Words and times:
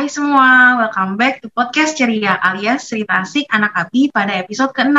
Hai 0.00 0.08
semua, 0.08 0.80
welcome 0.80 1.20
back 1.20 1.44
to 1.44 1.52
podcast 1.52 1.92
ceria 1.92 2.32
alias 2.40 2.88
cerita 2.88 3.20
asik 3.20 3.44
anak 3.52 3.68
Abi 3.76 4.08
pada 4.08 4.32
episode 4.32 4.72
ke-6. 4.72 4.96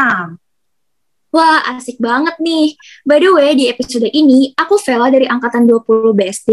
Wah, 1.33 1.59
asik 1.73 1.97
banget 1.97 2.37
nih. 2.37 2.77
By 3.01 3.17
the 3.17 3.33
way, 3.33 3.57
di 3.57 3.65
episode 3.65 4.05
ini, 4.13 4.53
aku 4.53 4.77
Vela 4.77 5.09
dari 5.09 5.25
Angkatan 5.25 5.65
20 5.65 6.13
BSD 6.13 6.49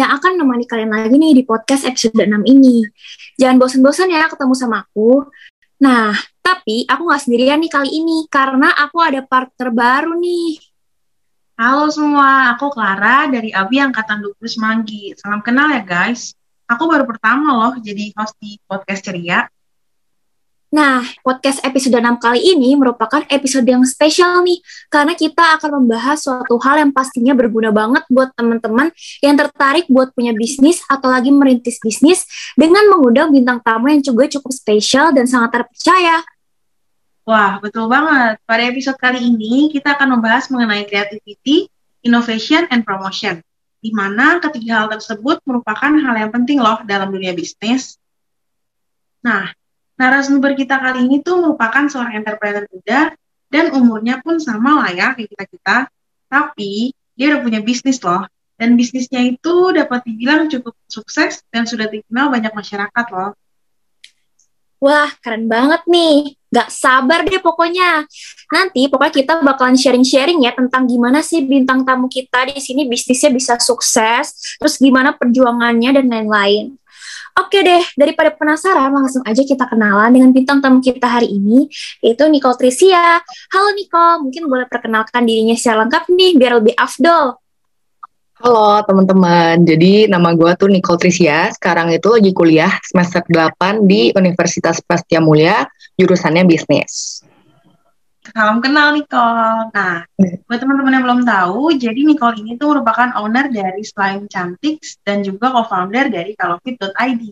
yang 0.00 0.16
akan 0.16 0.40
menemani 0.40 0.64
kalian 0.64 0.88
lagi 0.96 1.12
nih 1.12 1.36
di 1.36 1.42
podcast 1.44 1.84
episode 1.84 2.16
6 2.16 2.40
ini. 2.48 2.88
Jangan 3.36 3.60
bosan-bosan 3.60 4.08
ya 4.16 4.32
ketemu 4.32 4.56
sama 4.56 4.80
aku. 4.80 5.28
Nah, 5.84 6.16
tapi 6.40 6.88
aku 6.88 7.04
nggak 7.04 7.20
sendirian 7.20 7.60
nih 7.60 7.68
kali 7.68 8.00
ini, 8.00 8.24
karena 8.32 8.80
aku 8.80 8.96
ada 9.04 9.20
part 9.28 9.52
terbaru 9.60 10.16
nih. 10.16 10.56
Halo 11.60 11.92
semua, 11.92 12.56
aku 12.56 12.72
Clara 12.72 13.28
dari 13.28 13.52
Abi 13.52 13.76
Angkatan 13.76 14.24
20 14.24 14.40
Semanggi. 14.48 15.12
Salam 15.20 15.44
kenal 15.44 15.68
ya 15.76 15.84
guys. 15.84 16.32
Aku 16.70 16.86
baru 16.86 17.02
pertama 17.02 17.50
loh 17.50 17.74
jadi 17.82 18.14
host 18.14 18.38
di 18.38 18.54
podcast 18.70 19.02
ceria. 19.02 19.50
Nah, 20.70 21.02
podcast 21.26 21.58
episode 21.66 21.98
6 21.98 22.22
kali 22.22 22.54
ini 22.54 22.78
merupakan 22.78 23.26
episode 23.26 23.66
yang 23.66 23.82
spesial 23.82 24.38
nih, 24.46 24.62
karena 24.86 25.18
kita 25.18 25.58
akan 25.58 25.82
membahas 25.82 26.22
suatu 26.22 26.62
hal 26.62 26.78
yang 26.78 26.94
pastinya 26.94 27.34
berguna 27.34 27.74
banget 27.74 28.06
buat 28.06 28.30
teman-teman 28.38 28.94
yang 29.18 29.34
tertarik 29.34 29.90
buat 29.90 30.14
punya 30.14 30.30
bisnis 30.30 30.78
atau 30.86 31.10
lagi 31.10 31.34
merintis 31.34 31.82
bisnis 31.82 32.22
dengan 32.54 32.86
mengundang 32.86 33.34
bintang 33.34 33.58
tamu 33.66 33.90
yang 33.90 33.98
juga 33.98 34.30
cukup 34.30 34.54
spesial 34.54 35.10
dan 35.10 35.26
sangat 35.26 35.58
terpercaya. 35.58 36.22
Wah, 37.26 37.58
betul 37.58 37.90
banget. 37.90 38.38
Pada 38.46 38.62
episode 38.62 38.94
kali 39.02 39.26
ini, 39.26 39.74
kita 39.74 39.98
akan 39.98 40.22
membahas 40.22 40.46
mengenai 40.54 40.86
creativity, 40.86 41.66
innovation, 42.06 42.70
and 42.70 42.86
promotion 42.86 43.42
di 43.80 43.90
mana 43.96 44.38
ketiga 44.44 44.84
hal 44.84 44.88
tersebut 44.92 45.40
merupakan 45.48 45.88
hal 45.88 46.14
yang 46.14 46.30
penting 46.30 46.60
loh 46.60 46.84
dalam 46.84 47.08
dunia 47.08 47.32
bisnis. 47.32 47.96
Nah, 49.24 49.48
narasumber 49.96 50.52
kita 50.52 50.76
kali 50.76 51.08
ini 51.08 51.24
tuh 51.24 51.40
merupakan 51.40 51.88
seorang 51.88 52.20
entrepreneur 52.20 52.64
muda 52.68 53.16
dan 53.48 53.64
umurnya 53.72 54.20
pun 54.20 54.36
sama 54.38 54.84
lah 54.84 54.90
ya 54.92 55.16
kayak 55.16 55.32
kita-kita, 55.32 55.88
tapi 56.28 56.92
dia 57.16 57.34
udah 57.34 57.40
punya 57.42 57.60
bisnis 57.60 58.00
loh. 58.04 58.24
Dan 58.60 58.76
bisnisnya 58.76 59.24
itu 59.24 59.72
dapat 59.72 60.04
dibilang 60.04 60.44
cukup 60.52 60.76
sukses 60.84 61.40
dan 61.48 61.64
sudah 61.64 61.88
dikenal 61.88 62.28
banyak 62.28 62.52
masyarakat 62.52 63.06
loh. 63.08 63.32
Wah, 64.80 65.12
keren 65.20 65.44
banget 65.44 65.84
nih. 65.84 66.40
Gak 66.50 66.72
sabar 66.72 67.22
deh 67.22 67.38
pokoknya. 67.38 68.08
Nanti 68.48 68.88
pokoknya 68.88 69.12
kita 69.12 69.32
bakalan 69.44 69.76
sharing-sharing 69.76 70.40
ya 70.42 70.56
tentang 70.56 70.88
gimana 70.88 71.20
sih 71.20 71.44
bintang 71.44 71.84
tamu 71.84 72.08
kita 72.08 72.48
di 72.48 72.58
sini 72.58 72.88
bisnisnya 72.88 73.30
bisa 73.30 73.54
sukses, 73.60 74.56
terus 74.56 74.80
gimana 74.80 75.14
perjuangannya 75.14 76.00
dan 76.00 76.06
lain-lain. 76.08 76.80
Oke 77.38 77.62
deh, 77.62 77.84
daripada 77.94 78.34
penasaran, 78.34 78.90
langsung 78.90 79.22
aja 79.22 79.38
kita 79.46 79.68
kenalan 79.70 80.10
dengan 80.10 80.34
bintang 80.34 80.58
tamu 80.58 80.82
kita 80.82 81.06
hari 81.06 81.30
ini, 81.30 81.70
yaitu 82.02 82.26
Nicole 82.26 82.58
Trisia. 82.58 83.22
Halo 83.54 83.70
Nicole, 83.76 84.26
mungkin 84.26 84.50
boleh 84.50 84.66
perkenalkan 84.66 85.22
dirinya 85.22 85.54
secara 85.54 85.86
lengkap 85.86 86.10
nih, 86.10 86.30
biar 86.34 86.52
lebih 86.58 86.74
afdol. 86.74 87.38
Halo 88.40 88.80
teman-teman, 88.88 89.68
jadi 89.68 90.08
nama 90.08 90.32
gue 90.32 90.48
tuh 90.56 90.72
Nicole 90.72 90.96
Trisia, 90.96 91.52
sekarang 91.52 91.92
itu 91.92 92.08
lagi 92.08 92.32
kuliah 92.32 92.72
semester 92.80 93.20
8 93.28 93.84
di 93.84 94.16
Universitas 94.16 94.80
Pastia 94.80 95.20
Mulia, 95.20 95.68
jurusannya 96.00 96.48
bisnis. 96.48 97.20
Salam 98.32 98.64
kenal 98.64 98.96
Nicole. 98.96 99.68
Nah, 99.76 100.08
buat 100.48 100.56
teman-teman 100.56 100.88
yang 100.88 101.04
belum 101.04 101.20
tahu, 101.28 101.76
jadi 101.76 102.00
Nicole 102.00 102.40
ini 102.40 102.56
tuh 102.56 102.72
merupakan 102.72 103.12
owner 103.20 103.52
dari 103.52 103.84
Slime 103.84 104.24
Cantik 104.24 104.80
dan 105.04 105.20
juga 105.20 105.52
co-founder 105.60 106.08
dari 106.08 106.32
kalofit.id. 106.32 107.22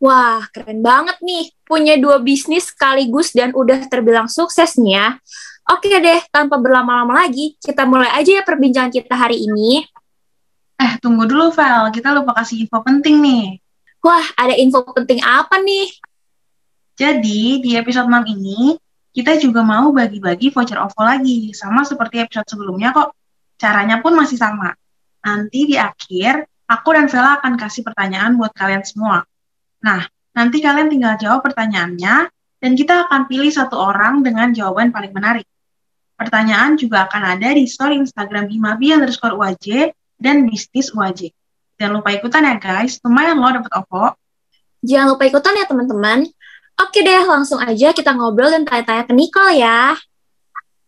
Wah, 0.00 0.48
keren 0.48 0.80
banget 0.80 1.20
nih. 1.20 1.52
Punya 1.60 2.00
dua 2.00 2.24
bisnis 2.24 2.72
sekaligus 2.72 3.36
dan 3.36 3.52
udah 3.52 3.84
terbilang 3.84 4.32
sukses 4.32 4.80
nih 4.80 4.96
ya. 4.96 5.08
Oke 5.76 5.92
deh, 5.92 6.24
tanpa 6.32 6.56
berlama-lama 6.56 7.20
lagi, 7.20 7.52
kita 7.60 7.84
mulai 7.84 8.08
aja 8.16 8.40
ya 8.40 8.42
perbincangan 8.46 8.88
kita 8.88 9.12
hari 9.12 9.44
ini. 9.44 9.84
Eh, 10.76 10.92
tunggu 11.00 11.24
dulu, 11.24 11.48
Val. 11.52 11.88
Kita 11.88 12.12
lupa 12.12 12.36
kasih 12.36 12.68
info 12.68 12.84
penting 12.84 13.20
nih. 13.24 13.46
Wah, 14.04 14.26
ada 14.36 14.52
info 14.52 14.84
penting 14.92 15.24
apa 15.24 15.56
nih? 15.60 15.88
Jadi, 16.96 17.60
di 17.64 17.76
episode 17.76 18.08
6 18.08 18.28
ini, 18.28 18.76
kita 19.12 19.40
juga 19.40 19.64
mau 19.64 19.92
bagi-bagi 19.92 20.52
voucher 20.52 20.76
OVO 20.76 21.00
lagi. 21.00 21.52
Sama 21.56 21.84
seperti 21.88 22.20
episode 22.20 22.48
sebelumnya 22.48 22.92
kok. 22.92 23.16
Caranya 23.56 24.04
pun 24.04 24.12
masih 24.12 24.36
sama. 24.36 24.76
Nanti 25.24 25.64
di 25.64 25.80
akhir, 25.80 26.44
aku 26.68 26.88
dan 26.92 27.08
Vela 27.08 27.40
akan 27.40 27.56
kasih 27.56 27.80
pertanyaan 27.80 28.36
buat 28.36 28.52
kalian 28.52 28.84
semua. 28.84 29.24
Nah, 29.80 30.04
nanti 30.36 30.60
kalian 30.60 30.92
tinggal 30.92 31.16
jawab 31.16 31.40
pertanyaannya, 31.40 32.28
dan 32.60 32.72
kita 32.76 33.08
akan 33.08 33.24
pilih 33.24 33.48
satu 33.48 33.80
orang 33.80 34.20
dengan 34.20 34.52
jawaban 34.52 34.92
paling 34.92 35.12
menarik. 35.12 35.48
Pertanyaan 36.16 36.80
juga 36.80 37.08
akan 37.08 37.36
ada 37.36 37.52
di 37.52 37.68
story 37.68 38.00
Instagram 38.00 38.48
Bimabi 38.48 38.96
underscore 38.96 39.36
UAJ 39.36 39.92
dan 40.16 40.48
bisnis 40.48 40.92
wajib. 40.92 41.32
Jangan 41.76 42.00
lupa 42.00 42.10
ikutan 42.16 42.48
ya 42.48 42.56
guys, 42.56 42.96
lumayan 43.04 43.36
loh 43.36 43.52
dapat 43.52 43.72
OVO. 43.84 44.16
Jangan 44.84 45.06
lupa 45.12 45.24
ikutan 45.28 45.54
ya 45.60 45.64
teman-teman. 45.68 46.18
Oke 46.76 47.00
deh, 47.00 47.24
langsung 47.24 47.60
aja 47.60 47.92
kita 47.92 48.12
ngobrol 48.12 48.52
dan 48.52 48.68
tanya-tanya 48.68 49.08
ke 49.08 49.12
Nicole 49.16 49.60
ya. 49.60 49.96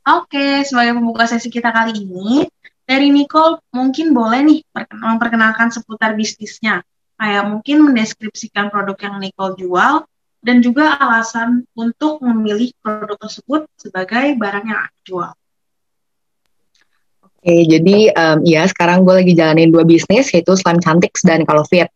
Oke, 0.08 0.64
sebagai 0.64 0.96
pembuka 0.96 1.28
sesi 1.28 1.52
kita 1.52 1.68
kali 1.68 2.04
ini, 2.04 2.48
dari 2.88 3.12
Nicole 3.12 3.60
mungkin 3.72 4.16
boleh 4.16 4.40
nih 4.44 4.60
memperkenalkan 4.96 5.68
seputar 5.68 6.16
bisnisnya. 6.16 6.80
Kayak 7.20 7.44
mungkin 7.52 7.84
mendeskripsikan 7.88 8.72
produk 8.72 8.96
yang 9.00 9.16
Nicole 9.20 9.56
jual, 9.60 10.08
dan 10.38 10.62
juga 10.62 10.96
alasan 10.96 11.66
untuk 11.74 12.22
memilih 12.22 12.70
produk 12.78 13.18
tersebut 13.18 13.66
sebagai 13.74 14.38
barang 14.38 14.66
yang 14.70 14.86
jual. 15.02 15.32
Oke, 17.48 17.64
jadi 17.64 18.12
um, 18.12 18.44
ya 18.44 18.68
sekarang 18.68 19.08
gue 19.08 19.24
lagi 19.24 19.32
jalanin 19.32 19.72
dua 19.72 19.80
bisnis 19.80 20.28
yaitu 20.36 20.52
Slime 20.52 20.84
Cantiks 20.84 21.24
dan 21.24 21.48
Kalau 21.48 21.64
Fit. 21.64 21.88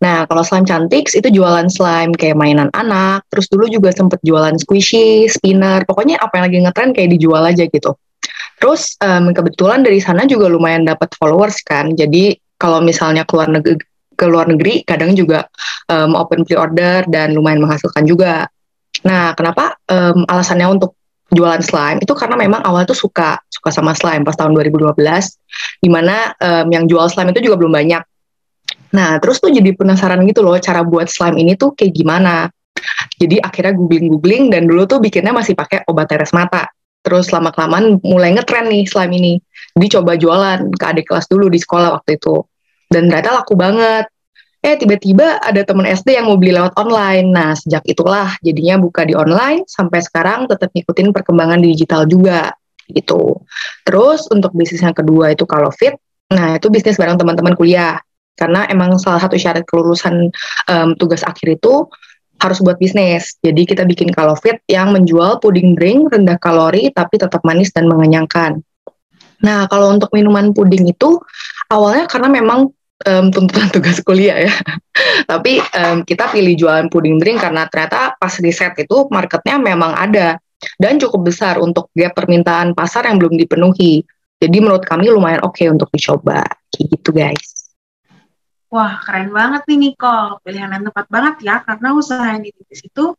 Nah, 0.00 0.24
kalau 0.24 0.40
Slime 0.40 0.64
Cantiks 0.64 1.12
itu 1.12 1.28
jualan 1.28 1.68
slime 1.68 2.16
kayak 2.16 2.40
mainan 2.40 2.72
anak, 2.72 3.20
terus 3.28 3.44
dulu 3.52 3.68
juga 3.68 3.92
sempet 3.92 4.16
jualan 4.24 4.56
squishy, 4.56 5.28
spinner, 5.28 5.84
pokoknya 5.84 6.16
apa 6.24 6.40
yang 6.40 6.44
lagi 6.48 6.58
ngetren 6.64 6.90
kayak 6.96 7.20
dijual 7.20 7.44
aja 7.44 7.68
gitu. 7.68 7.92
Terus 8.56 8.96
um, 9.04 9.36
kebetulan 9.36 9.84
dari 9.84 10.00
sana 10.00 10.24
juga 10.24 10.48
lumayan 10.48 10.88
dapat 10.88 11.12
followers 11.20 11.60
kan, 11.68 11.92
jadi 11.92 12.40
kalau 12.56 12.80
misalnya 12.80 13.28
keluar 13.28 13.52
negeri 13.52 13.76
ke 14.16 14.24
luar 14.24 14.48
negeri 14.48 14.88
kadang 14.88 15.12
juga 15.12 15.52
um, 15.92 16.16
open 16.16 16.48
pre-order 16.48 17.04
dan 17.12 17.36
lumayan 17.36 17.60
menghasilkan 17.60 18.08
juga. 18.08 18.48
Nah, 19.04 19.36
kenapa 19.36 19.76
um, 19.84 20.24
alasannya 20.24 20.80
untuk 20.80 20.96
jualan 21.34 21.60
slime 21.60 21.98
itu 22.00 22.14
karena 22.14 22.38
memang 22.38 22.62
awal 22.62 22.86
tuh 22.86 22.96
suka 22.96 23.42
suka 23.50 23.70
sama 23.74 23.92
slime 23.92 24.22
pas 24.22 24.38
tahun 24.38 24.54
2012 24.54 24.96
di 25.82 25.88
mana 25.90 26.32
um, 26.38 26.66
yang 26.70 26.86
jual 26.86 27.10
slime 27.10 27.34
itu 27.34 27.44
juga 27.44 27.58
belum 27.58 27.74
banyak. 27.74 28.02
Nah 28.94 29.18
terus 29.18 29.42
tuh 29.42 29.50
jadi 29.50 29.74
penasaran 29.74 30.22
gitu 30.24 30.40
loh 30.46 30.54
cara 30.62 30.86
buat 30.86 31.10
slime 31.10 31.36
ini 31.42 31.58
tuh 31.58 31.74
kayak 31.74 31.92
gimana. 31.92 32.48
Jadi 33.18 33.42
akhirnya 33.42 33.74
googling 33.74 34.06
googling 34.10 34.44
dan 34.54 34.70
dulu 34.70 34.86
tuh 34.86 34.98
bikinnya 35.02 35.34
masih 35.34 35.58
pakai 35.58 35.82
obat 35.90 36.06
teres 36.06 36.30
mata. 36.30 36.70
Terus 37.04 37.28
lama 37.34 37.52
kelamaan 37.52 38.00
mulai 38.00 38.32
ngetren 38.32 38.70
nih 38.70 38.88
slime 38.88 39.12
ini. 39.12 39.34
Jadi 39.76 39.86
coba 40.00 40.16
jualan 40.16 40.72
ke 40.72 40.84
adik 40.86 41.10
kelas 41.10 41.26
dulu 41.28 41.50
di 41.50 41.58
sekolah 41.60 41.92
waktu 42.00 42.16
itu. 42.16 42.46
Dan 42.88 43.10
ternyata 43.10 43.42
laku 43.42 43.58
banget 43.58 44.08
eh 44.64 44.80
tiba-tiba 44.80 45.44
ada 45.44 45.60
temen 45.60 45.84
SD 45.84 46.16
yang 46.16 46.32
mau 46.32 46.40
beli 46.40 46.56
lewat 46.56 46.72
online. 46.80 47.28
Nah, 47.28 47.52
sejak 47.52 47.84
itulah 47.84 48.32
jadinya 48.40 48.80
buka 48.80 49.04
di 49.04 49.12
online 49.12 49.68
sampai 49.68 50.00
sekarang 50.00 50.48
tetap 50.48 50.72
ngikutin 50.72 51.12
perkembangan 51.12 51.60
digital 51.60 52.08
juga 52.08 52.56
gitu. 52.88 53.44
Terus 53.84 54.24
untuk 54.32 54.56
bisnis 54.56 54.80
yang 54.80 54.96
kedua 54.96 55.36
itu 55.36 55.44
kalau 55.44 55.68
fit, 55.68 55.92
nah 56.32 56.56
itu 56.56 56.72
bisnis 56.72 56.96
bareng 56.96 57.20
teman-teman 57.20 57.52
kuliah. 57.52 58.00
Karena 58.34 58.64
emang 58.72 58.96
salah 58.96 59.20
satu 59.20 59.36
syarat 59.36 59.68
kelulusan 59.68 60.32
um, 60.66 60.96
tugas 60.96 61.20
akhir 61.22 61.60
itu 61.60 61.86
harus 62.40 62.58
buat 62.64 62.80
bisnis. 62.80 63.36
Jadi 63.44 63.68
kita 63.68 63.84
bikin 63.84 64.10
kalau 64.16 64.32
fit 64.34 64.58
yang 64.66 64.96
menjual 64.96 65.44
puding 65.44 65.76
drink 65.76 66.08
rendah 66.08 66.40
kalori 66.40 66.88
tapi 66.90 67.20
tetap 67.20 67.44
manis 67.44 67.70
dan 67.70 67.84
mengenyangkan. 67.86 68.64
Nah, 69.44 69.68
kalau 69.68 69.92
untuk 69.92 70.08
minuman 70.16 70.56
puding 70.56 70.88
itu 70.88 71.20
awalnya 71.68 72.08
karena 72.08 72.32
memang 72.32 72.72
um, 73.02 73.34
tuntutan 73.34 73.68
tugas 73.74 73.98
kuliah 74.06 74.46
ya. 74.46 74.54
Tapi 75.30 75.58
um, 75.58 76.06
kita 76.06 76.30
pilih 76.30 76.54
jualan 76.54 76.86
puding 76.86 77.18
drink 77.18 77.42
karena 77.42 77.66
ternyata 77.66 78.14
pas 78.14 78.34
riset 78.38 78.78
itu 78.78 79.10
marketnya 79.10 79.58
memang 79.58 79.92
ada 79.98 80.38
dan 80.78 80.96
cukup 81.02 81.34
besar 81.34 81.58
untuk 81.60 81.90
gap 81.92 82.14
permintaan 82.14 82.72
pasar 82.72 83.10
yang 83.10 83.18
belum 83.18 83.34
dipenuhi. 83.34 84.06
Jadi 84.38 84.56
menurut 84.60 84.84
kami 84.84 85.08
lumayan 85.10 85.42
oke 85.42 85.56
okay 85.58 85.66
untuk 85.70 85.88
dicoba. 85.90 86.44
Kayak 86.70 86.86
gitu 86.98 87.10
guys. 87.14 87.64
Wah, 88.74 88.98
keren 89.06 89.30
banget 89.30 89.62
nih 89.70 89.78
Nicole. 89.78 90.42
Pilihan 90.42 90.66
yang 90.74 90.84
tepat 90.90 91.06
banget 91.06 91.34
ya, 91.46 91.62
karena 91.62 91.94
usaha 91.94 92.26
yang 92.26 92.42
dirintis 92.42 92.82
itu 92.82 93.14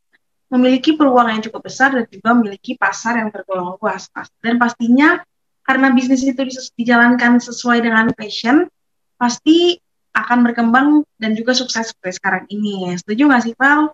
memiliki 0.52 1.00
peluang 1.00 1.32
yang 1.32 1.42
cukup 1.48 1.64
besar 1.64 1.96
dan 1.96 2.06
juga 2.12 2.36
memiliki 2.36 2.76
pasar 2.76 3.24
yang 3.24 3.32
tergolong 3.32 3.80
luas. 3.80 4.12
Dan 4.44 4.60
pastinya 4.60 5.24
karena 5.64 5.96
bisnis 5.96 6.28
itu 6.28 6.44
dijalankan 6.76 7.40
sesuai 7.40 7.82
dengan 7.82 8.12
passion, 8.14 8.68
pasti 9.16 9.80
akan 10.16 10.38
berkembang 10.48 10.88
dan 11.20 11.36
juga 11.36 11.52
sukses 11.52 11.92
seperti 11.92 12.16
sekarang 12.20 12.44
ini. 12.48 12.96
Setuju 12.96 13.28
nggak 13.28 13.44
sih, 13.44 13.54
Val? 13.60 13.92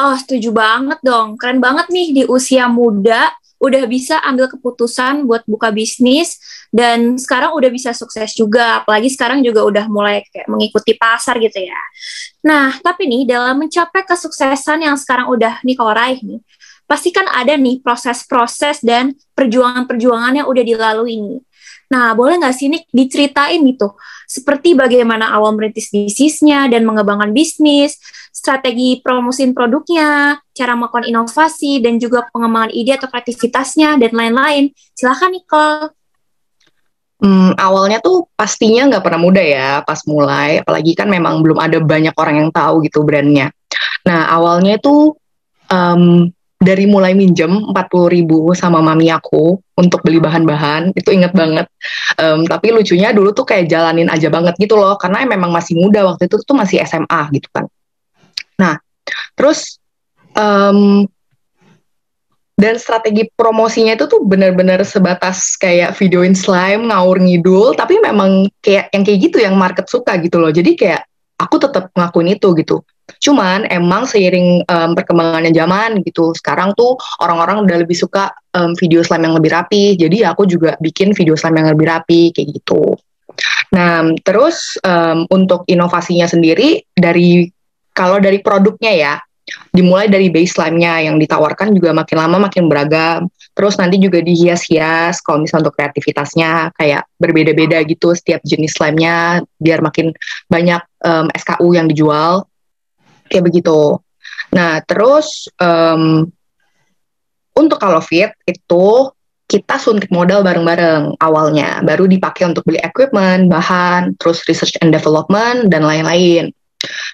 Oh, 0.00 0.14
setuju 0.16 0.52
banget 0.52 1.00
dong. 1.00 1.36
Keren 1.40 1.60
banget 1.60 1.88
nih 1.92 2.08
di 2.12 2.22
usia 2.28 2.68
muda 2.68 3.32
udah 3.60 3.84
bisa 3.84 4.16
ambil 4.24 4.48
keputusan 4.48 5.28
buat 5.28 5.44
buka 5.44 5.68
bisnis 5.68 6.40
dan 6.72 7.20
sekarang 7.20 7.52
udah 7.52 7.68
bisa 7.68 7.92
sukses 7.92 8.32
juga 8.32 8.80
apalagi 8.80 9.12
sekarang 9.12 9.44
juga 9.44 9.60
udah 9.68 9.84
mulai 9.92 10.24
kayak 10.32 10.48
mengikuti 10.48 10.96
pasar 10.96 11.36
gitu 11.36 11.60
ya. 11.60 11.80
Nah, 12.40 12.72
tapi 12.80 13.04
nih 13.04 13.28
dalam 13.28 13.60
mencapai 13.60 14.08
kesuksesan 14.08 14.80
yang 14.80 14.96
sekarang 14.96 15.28
udah 15.28 15.60
nih 15.60 15.76
kalau 15.76 15.92
raih 15.92 16.16
nih, 16.24 16.40
pasti 16.88 17.12
kan 17.12 17.28
ada 17.28 17.52
nih 17.52 17.84
proses-proses 17.84 18.80
dan 18.80 19.12
perjuangan-perjuangan 19.36 20.40
yang 20.40 20.48
udah 20.48 20.64
dilalui 20.64 21.20
nih. 21.20 21.40
Nah, 21.90 22.14
boleh 22.14 22.38
nggak 22.38 22.54
sih 22.54 22.70
nih 22.70 22.86
diceritain 22.94 23.58
gitu, 23.66 23.98
seperti 24.30 24.78
bagaimana 24.78 25.34
awal 25.34 25.58
merintis 25.58 25.90
bisnisnya 25.90 26.70
dan 26.70 26.86
mengembangkan 26.86 27.34
bisnis, 27.34 27.98
strategi 28.30 29.02
promosin 29.02 29.50
produknya, 29.50 30.38
cara 30.54 30.78
melakukan 30.78 31.10
inovasi, 31.10 31.82
dan 31.82 31.98
juga 31.98 32.30
pengembangan 32.30 32.70
ide 32.70 32.94
atau 32.94 33.10
kreativitasnya, 33.10 33.98
dan 33.98 34.14
lain-lain. 34.14 34.70
Silahkan 34.94 35.34
Nicole. 35.34 35.90
Hmm, 37.20 37.52
awalnya 37.58 37.98
tuh 38.00 38.30
pastinya 38.32 38.86
nggak 38.96 39.04
pernah 39.04 39.20
mudah 39.20 39.44
ya 39.44 39.70
pas 39.84 40.00
mulai, 40.06 40.62
apalagi 40.62 40.96
kan 40.96 41.10
memang 41.10 41.44
belum 41.44 41.58
ada 41.58 41.82
banyak 41.82 42.14
orang 42.16 42.36
yang 42.46 42.50
tahu 42.54 42.86
gitu 42.86 43.04
brandnya. 43.04 43.52
Nah 44.08 44.30
awalnya 44.30 44.80
itu 44.80 45.12
um, 45.68 46.32
dari 46.60 46.84
mulai 46.84 47.16
minjem 47.16 47.72
40 47.72 48.12
ribu 48.12 48.52
sama 48.52 48.84
mami 48.84 49.08
aku 49.08 49.56
untuk 49.80 50.04
beli 50.04 50.20
bahan-bahan 50.20 50.92
itu 50.92 51.08
inget 51.08 51.32
banget. 51.32 51.64
Um, 52.20 52.44
tapi 52.44 52.68
lucunya 52.68 53.16
dulu 53.16 53.32
tuh 53.32 53.48
kayak 53.48 53.72
jalanin 53.72 54.12
aja 54.12 54.28
banget 54.28 54.60
gitu 54.60 54.76
loh 54.76 55.00
karena 55.00 55.24
memang 55.24 55.48
masih 55.48 55.80
muda 55.80 56.04
waktu 56.04 56.28
itu 56.28 56.36
tuh 56.44 56.52
masih 56.52 56.84
SMA 56.84 57.32
gitu 57.32 57.48
kan. 57.48 57.64
Nah 58.60 58.76
terus 59.32 59.80
um, 60.36 61.08
dan 62.60 62.76
strategi 62.76 63.32
promosinya 63.32 63.96
itu 63.96 64.04
tuh 64.04 64.20
bener-bener 64.20 64.84
sebatas 64.84 65.56
kayak 65.56 65.96
videoin 65.96 66.36
slime 66.36 66.92
ngawur 66.92 67.24
ngidul 67.24 67.72
tapi 67.72 67.96
memang 68.04 68.52
kayak 68.60 68.92
yang 68.92 69.00
kayak 69.00 69.18
gitu 69.32 69.40
yang 69.40 69.56
market 69.56 69.88
suka 69.88 70.20
gitu 70.20 70.36
loh. 70.36 70.52
Jadi 70.52 70.76
kayak 70.76 71.08
aku 71.40 71.56
tetap 71.56 71.88
ngakuin 71.96 72.36
itu 72.36 72.52
gitu 72.52 72.84
Cuman 73.18 73.66
emang 73.66 74.06
seiring 74.06 74.62
um, 74.68 74.90
perkembangannya 74.94 75.50
zaman 75.50 76.04
gitu, 76.06 76.30
sekarang 76.36 76.76
tuh 76.78 76.94
orang-orang 77.18 77.66
udah 77.66 77.76
lebih 77.82 77.98
suka 77.98 78.30
um, 78.54 78.76
video 78.78 79.02
slime 79.02 79.26
yang 79.26 79.34
lebih 79.34 79.50
rapi. 79.50 79.98
Jadi 79.98 80.22
aku 80.22 80.46
juga 80.46 80.78
bikin 80.78 81.16
video 81.16 81.34
slime 81.34 81.58
yang 81.58 81.74
lebih 81.74 81.86
rapi 81.90 82.30
kayak 82.30 82.62
gitu. 82.62 82.94
Nah, 83.74 84.10
terus 84.26 84.76
um, 84.82 85.26
untuk 85.30 85.66
inovasinya 85.70 86.26
sendiri 86.26 86.82
dari 86.92 87.46
kalau 87.94 88.18
dari 88.18 88.38
produknya 88.42 88.92
ya, 88.94 89.14
dimulai 89.70 90.06
dari 90.06 90.30
baseline-nya 90.30 91.10
yang 91.10 91.16
ditawarkan 91.18 91.74
juga 91.74 91.90
makin 91.94 92.16
lama 92.18 92.36
makin 92.50 92.70
beragam. 92.70 93.30
Terus 93.54 93.76
nanti 93.78 93.98
juga 93.98 94.22
dihias-hias 94.22 95.22
kalau 95.22 95.42
misalnya 95.42 95.68
untuk 95.70 95.76
kreativitasnya 95.78 96.70
kayak 96.78 97.02
berbeda-beda 97.18 97.82
gitu 97.86 98.14
setiap 98.14 98.40
jenis 98.46 98.78
slime-nya 98.78 99.42
biar 99.58 99.82
makin 99.82 100.14
banyak 100.46 100.80
um, 101.02 101.26
SKU 101.34 101.74
yang 101.74 101.90
dijual 101.90 102.46
kayak 103.30 103.46
begitu. 103.46 104.02
Nah, 104.50 104.82
terus 104.82 105.46
um, 105.62 106.26
untuk 107.54 107.78
kalau 107.78 108.02
fit 108.02 108.34
itu 108.44 108.86
kita 109.50 109.82
suntik 109.82 110.10
modal 110.14 110.46
bareng-bareng 110.46 111.18
awalnya, 111.18 111.82
baru 111.82 112.06
dipakai 112.06 112.46
untuk 112.46 112.62
beli 112.62 112.78
equipment, 112.82 113.50
bahan, 113.50 114.14
terus 114.18 114.46
research 114.46 114.78
and 114.78 114.94
development 114.94 115.70
dan 115.70 115.82
lain-lain. 115.82 116.54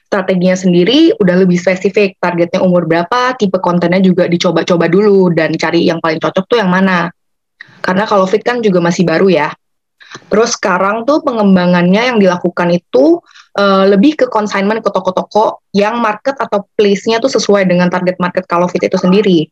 Strateginya 0.07 0.53
sendiri 0.53 1.17
udah 1.17 1.43
lebih 1.43 1.57
spesifik, 1.57 2.21
targetnya 2.21 2.61
umur 2.61 2.85
berapa, 2.85 3.35
tipe 3.41 3.57
kontennya 3.59 4.05
juga 4.05 4.29
dicoba-coba 4.29 4.85
dulu 4.87 5.33
dan 5.33 5.57
cari 5.57 5.89
yang 5.89 5.99
paling 5.99 6.21
cocok 6.21 6.45
tuh 6.45 6.61
yang 6.61 6.69
mana. 6.69 7.09
Karena 7.81 8.05
kalau 8.05 8.29
fit 8.29 8.45
kan 8.45 8.61
juga 8.61 8.85
masih 8.85 9.09
baru 9.09 9.33
ya. 9.33 9.49
Terus 10.29 10.55
sekarang 10.61 11.09
tuh 11.09 11.25
pengembangannya 11.25 12.15
yang 12.15 12.19
dilakukan 12.21 12.69
itu 12.73 13.19
uh, 13.57 13.85
lebih 13.89 14.15
ke 14.21 14.27
consignment 14.29 14.85
ke 14.85 14.91
toko-toko 14.93 15.65
yang 15.73 15.99
market 15.99 16.37
atau 16.37 16.69
place-nya 16.77 17.19
tuh 17.19 17.33
sesuai 17.33 17.67
dengan 17.67 17.89
target 17.89 18.21
market 18.21 18.45
kalau 18.45 18.69
fit 18.69 18.85
itu 18.85 19.01
sendiri. 19.01 19.49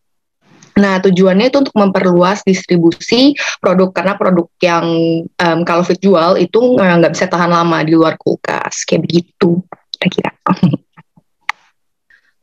Nah, 0.74 0.98
tujuannya 0.98 1.54
itu 1.54 1.62
untuk 1.62 1.76
memperluas 1.78 2.42
distribusi 2.42 3.30
produk 3.62 3.94
karena 3.94 4.18
produk 4.18 4.50
yang 4.58 4.86
um, 5.22 5.58
kalau 5.62 5.86
fit 5.86 6.02
jual 6.02 6.34
itu 6.34 6.58
nggak 6.58 7.14
bisa 7.14 7.30
tahan 7.30 7.50
lama 7.50 7.78
di 7.86 7.94
luar 7.94 8.18
kulkas 8.18 8.82
kayak 8.82 9.06
begitu 9.06 9.62
kira-kira. 9.94 10.34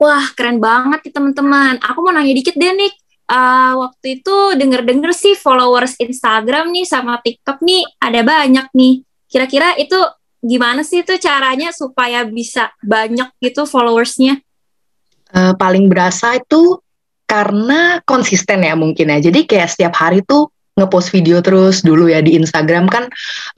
Wah, 0.01 0.25
keren 0.33 0.57
banget 0.57 1.05
nih 1.05 1.13
teman-teman. 1.13 1.77
Aku 1.77 2.01
mau 2.01 2.15
nanya 2.15 2.33
dikit 2.33 2.57
deh 2.57 2.73
nih. 2.73 2.93
Uh, 3.31 3.87
waktu 3.87 4.19
itu 4.19 4.35
denger-denger 4.59 5.15
sih 5.15 5.39
followers 5.39 5.95
Instagram 6.03 6.67
nih 6.67 6.83
sama 6.83 7.21
TikTok 7.23 7.63
nih 7.63 7.85
ada 8.01 8.25
banyak 8.25 8.67
nih. 8.75 9.05
Kira-kira 9.29 9.77
itu 9.79 9.95
gimana 10.41 10.81
sih 10.81 11.05
itu 11.05 11.13
caranya 11.21 11.69
supaya 11.71 12.25
bisa 12.25 12.73
banyak 12.81 13.29
gitu 13.39 13.69
followersnya? 13.69 14.41
Uh, 15.31 15.55
paling 15.55 15.87
berasa 15.87 16.35
itu 16.35 16.81
karena 17.29 18.03
konsisten 18.03 18.65
ya 18.65 18.75
mungkin 18.75 19.13
ya. 19.15 19.31
Jadi 19.31 19.47
kayak 19.47 19.71
setiap 19.71 19.95
hari 19.95 20.19
tuh 20.25 20.51
ngepost 20.75 21.11
video 21.11 21.43
terus 21.43 21.83
dulu 21.83 22.07
ya 22.07 22.23
di 22.23 22.35
Instagram 22.35 22.87
kan 22.87 23.07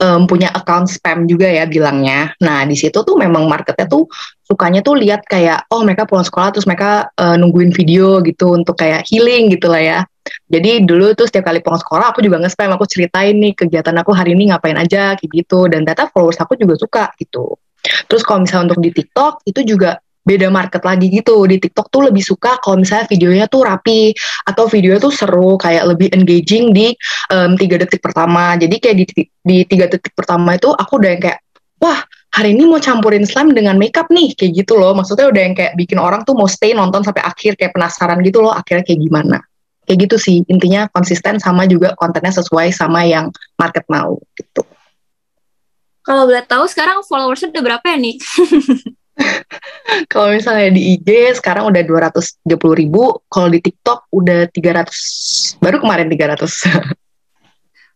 um, 0.02 0.26
punya 0.26 0.50
account 0.52 0.90
spam 0.90 1.26
juga 1.26 1.50
ya 1.50 1.66
bilangnya. 1.66 2.34
Nah 2.42 2.62
di 2.66 2.76
situ 2.78 3.02
tuh 3.02 3.16
memang 3.18 3.46
marketnya 3.46 3.86
tuh 3.86 4.06
sukanya 4.44 4.84
tuh 4.84 4.98
lihat 4.98 5.24
kayak 5.26 5.66
oh 5.72 5.82
mereka 5.82 6.06
pulang 6.06 6.26
sekolah 6.26 6.54
terus 6.54 6.66
mereka 6.68 7.08
uh, 7.18 7.34
nungguin 7.38 7.74
video 7.74 8.20
gitu 8.22 8.54
untuk 8.54 8.78
kayak 8.78 9.06
healing 9.08 9.50
gitu 9.50 9.66
lah 9.70 9.82
ya. 9.82 10.00
Jadi 10.48 10.84
dulu 10.84 11.12
tuh 11.12 11.28
setiap 11.28 11.52
kali 11.52 11.60
pulang 11.60 11.80
sekolah 11.80 12.16
aku 12.16 12.24
juga 12.24 12.40
nge-spam, 12.40 12.72
aku 12.72 12.84
ceritain 12.88 13.36
nih 13.36 13.52
kegiatan 13.52 13.94
aku 14.00 14.10
hari 14.16 14.32
ini 14.32 14.52
ngapain 14.52 14.76
aja 14.76 15.16
kayak 15.16 15.30
gitu 15.30 15.68
dan 15.68 15.84
data 15.84 16.08
followers 16.08 16.40
aku 16.40 16.56
juga 16.56 16.74
suka 16.80 17.04
gitu. 17.20 17.56
Terus 18.08 18.22
kalau 18.24 18.48
misalnya 18.48 18.72
untuk 18.72 18.80
di 18.80 18.90
TikTok 18.96 19.44
itu 19.44 19.60
juga 19.76 20.00
beda 20.24 20.48
market 20.48 20.80
lagi 20.80 21.12
gitu. 21.12 21.44
Di 21.44 21.60
TikTok 21.60 21.92
tuh 21.92 22.08
lebih 22.08 22.24
suka 22.24 22.56
kalau 22.58 22.80
misalnya 22.80 23.06
videonya 23.12 23.46
tuh 23.46 23.62
rapi 23.68 24.16
atau 24.48 24.64
videonya 24.66 25.00
tuh 25.04 25.12
seru 25.12 25.60
kayak 25.60 25.84
lebih 25.94 26.08
engaging 26.16 26.72
di 26.72 26.96
tiga 27.60 27.76
um, 27.76 27.80
detik 27.84 28.00
pertama. 28.00 28.56
Jadi 28.56 28.76
kayak 28.80 28.96
di 28.96 29.04
di 29.44 29.56
tiga 29.68 29.86
detik 29.86 30.16
pertama 30.16 30.56
itu 30.56 30.72
aku 30.72 30.96
udah 30.96 31.10
yang 31.12 31.22
kayak 31.22 31.38
wah 31.78 32.00
hari 32.32 32.56
ini 32.56 32.64
mau 32.64 32.80
campurin 32.80 33.28
slime 33.28 33.52
dengan 33.52 33.76
makeup 33.76 34.08
nih 34.08 34.32
kayak 34.32 34.64
gitu 34.64 34.80
loh. 34.80 34.96
Maksudnya 34.96 35.28
udah 35.28 35.42
yang 35.44 35.54
kayak 35.54 35.76
bikin 35.76 36.00
orang 36.00 36.24
tuh 36.24 36.32
mau 36.32 36.48
stay 36.48 36.72
nonton 36.72 37.04
sampai 37.04 37.20
akhir 37.20 37.60
kayak 37.60 37.76
penasaran 37.76 38.18
gitu 38.24 38.40
loh 38.40 38.56
akhirnya 38.56 38.82
kayak 38.82 39.00
gimana. 39.04 39.38
Kayak 39.84 39.98
gitu 40.08 40.16
sih 40.16 40.36
intinya 40.48 40.88
konsisten 40.92 41.36
sama 41.36 41.68
juga 41.68 41.92
kontennya 41.96 42.32
sesuai 42.32 42.72
sama 42.72 43.04
yang 43.04 43.28
market 43.60 43.84
mau 43.92 44.16
gitu. 44.36 44.64
Kalau 46.04 46.28
boleh 46.28 46.44
tahu 46.44 46.68
sekarang 46.68 47.00
followersnya 47.04 47.52
udah 47.52 47.64
berapa 47.64 47.84
ya 47.84 47.96
nih? 47.96 48.16
kalau 50.12 50.34
misalnya 50.34 50.74
di 50.74 50.98
IG 50.98 51.38
sekarang 51.40 51.70
udah 51.70 51.80
230 51.80 52.44
ribu, 52.80 53.24
kalau 53.30 53.48
di 53.48 53.60
TikTok 53.62 54.12
udah 54.12 54.50
300, 54.52 55.60
baru 55.62 55.80
kemarin 55.80 56.08
300. 56.12 56.44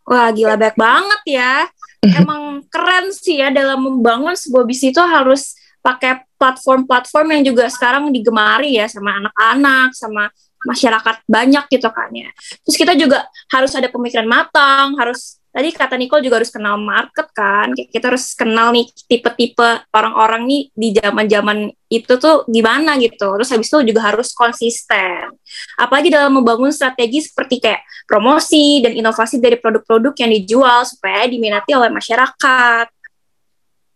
Wah 0.09 0.33
gila 0.33 0.57
banyak 0.57 0.77
banget 0.81 1.23
ya. 1.29 1.55
Emang 2.21 2.65
keren 2.71 3.13
sih 3.13 3.43
ya 3.43 3.53
dalam 3.53 3.85
membangun 3.85 4.33
sebuah 4.33 4.65
bisnis 4.65 4.97
itu 4.97 5.03
harus 5.03 5.59
pakai 5.85 6.25
platform-platform 6.41 7.29
yang 7.39 7.43
juga 7.53 7.69
sekarang 7.69 8.09
digemari 8.09 8.79
ya 8.79 8.89
sama 8.89 9.19
anak-anak, 9.21 9.93
sama 9.93 10.33
masyarakat 10.67 11.23
banyak 11.29 11.65
gitu 11.71 11.89
kan 11.93 12.11
ya. 12.11 12.31
Terus 12.67 12.77
kita 12.77 12.93
juga 12.99 13.27
harus 13.53 13.73
ada 13.75 13.87
pemikiran 13.91 14.27
matang, 14.27 14.99
harus 14.99 15.39
tadi 15.49 15.75
kata 15.75 15.99
Nicole 15.99 16.23
juga 16.23 16.39
harus 16.39 16.53
kenal 16.53 16.79
market 16.79 17.27
kan 17.35 17.73
kita 17.75 18.13
harus 18.13 18.37
kenal 18.37 18.71
nih 18.71 18.87
tipe-tipe 19.11 19.83
orang-orang 19.91 20.47
nih 20.47 20.63
di 20.71 20.89
zaman-zaman 20.95 21.73
itu 21.89 22.13
tuh 22.21 22.45
gimana 22.47 23.01
gitu. 23.01 23.35
Terus 23.41 23.51
habis 23.51 23.67
itu 23.67 23.91
juga 23.91 24.13
harus 24.13 24.31
konsisten. 24.37 25.33
Apalagi 25.81 26.13
dalam 26.13 26.37
membangun 26.37 26.71
strategi 26.71 27.25
seperti 27.25 27.59
kayak 27.59 27.83
promosi 28.05 28.85
dan 28.85 28.95
inovasi 28.95 29.41
dari 29.41 29.57
produk-produk 29.59 30.15
yang 30.21 30.31
dijual 30.37 30.85
supaya 30.85 31.27
diminati 31.27 31.73
oleh 31.75 31.91
masyarakat. 31.91 32.87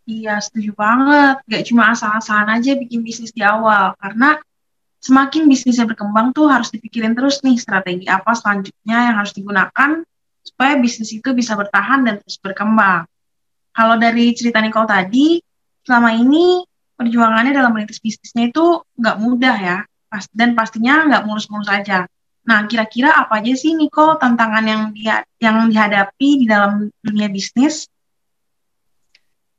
Iya 0.09 0.43
setuju 0.43 0.75
banget. 0.75 1.47
Gak 1.47 1.63
cuma 1.71 1.95
asal-asalan 1.95 2.59
aja 2.59 2.75
bikin 2.75 3.07
bisnis 3.07 3.31
di 3.31 3.45
awal. 3.45 3.95
Karena 4.03 4.35
semakin 5.03 5.51
bisnisnya 5.51 5.85
berkembang 5.85 6.31
tuh 6.31 6.47
harus 6.47 6.71
dipikirin 6.71 7.13
terus 7.19 7.43
nih 7.43 7.59
strategi 7.59 8.07
apa 8.07 8.33
selanjutnya 8.39 9.11
yang 9.11 9.17
harus 9.19 9.35
digunakan 9.35 10.07
supaya 10.47 10.79
bisnis 10.79 11.11
itu 11.11 11.35
bisa 11.35 11.59
bertahan 11.59 12.07
dan 12.07 12.23
terus 12.23 12.39
berkembang. 12.39 13.07
Kalau 13.73 13.97
dari 13.99 14.31
cerita 14.37 14.63
Nicole 14.63 14.87
tadi, 14.87 15.43
selama 15.83 16.15
ini 16.15 16.63
perjuangannya 16.95 17.51
dalam 17.51 17.75
merintis 17.75 17.99
bisnisnya 17.99 18.53
itu 18.55 18.85
nggak 18.99 19.17
mudah 19.19 19.57
ya, 19.59 19.79
dan 20.37 20.53
pastinya 20.53 21.09
nggak 21.09 21.23
mulus-mulus 21.25 21.67
aja. 21.73 22.05
Nah, 22.43 22.67
kira-kira 22.67 23.15
apa 23.15 23.39
aja 23.39 23.55
sih 23.55 23.73
Nicole 23.75 24.19
tantangan 24.19 24.65
yang 24.67 24.83
dia 24.93 25.23
yang 25.39 25.71
dihadapi 25.71 26.43
di 26.43 26.47
dalam 26.47 26.91
dunia 27.01 27.31
bisnis? 27.31 27.87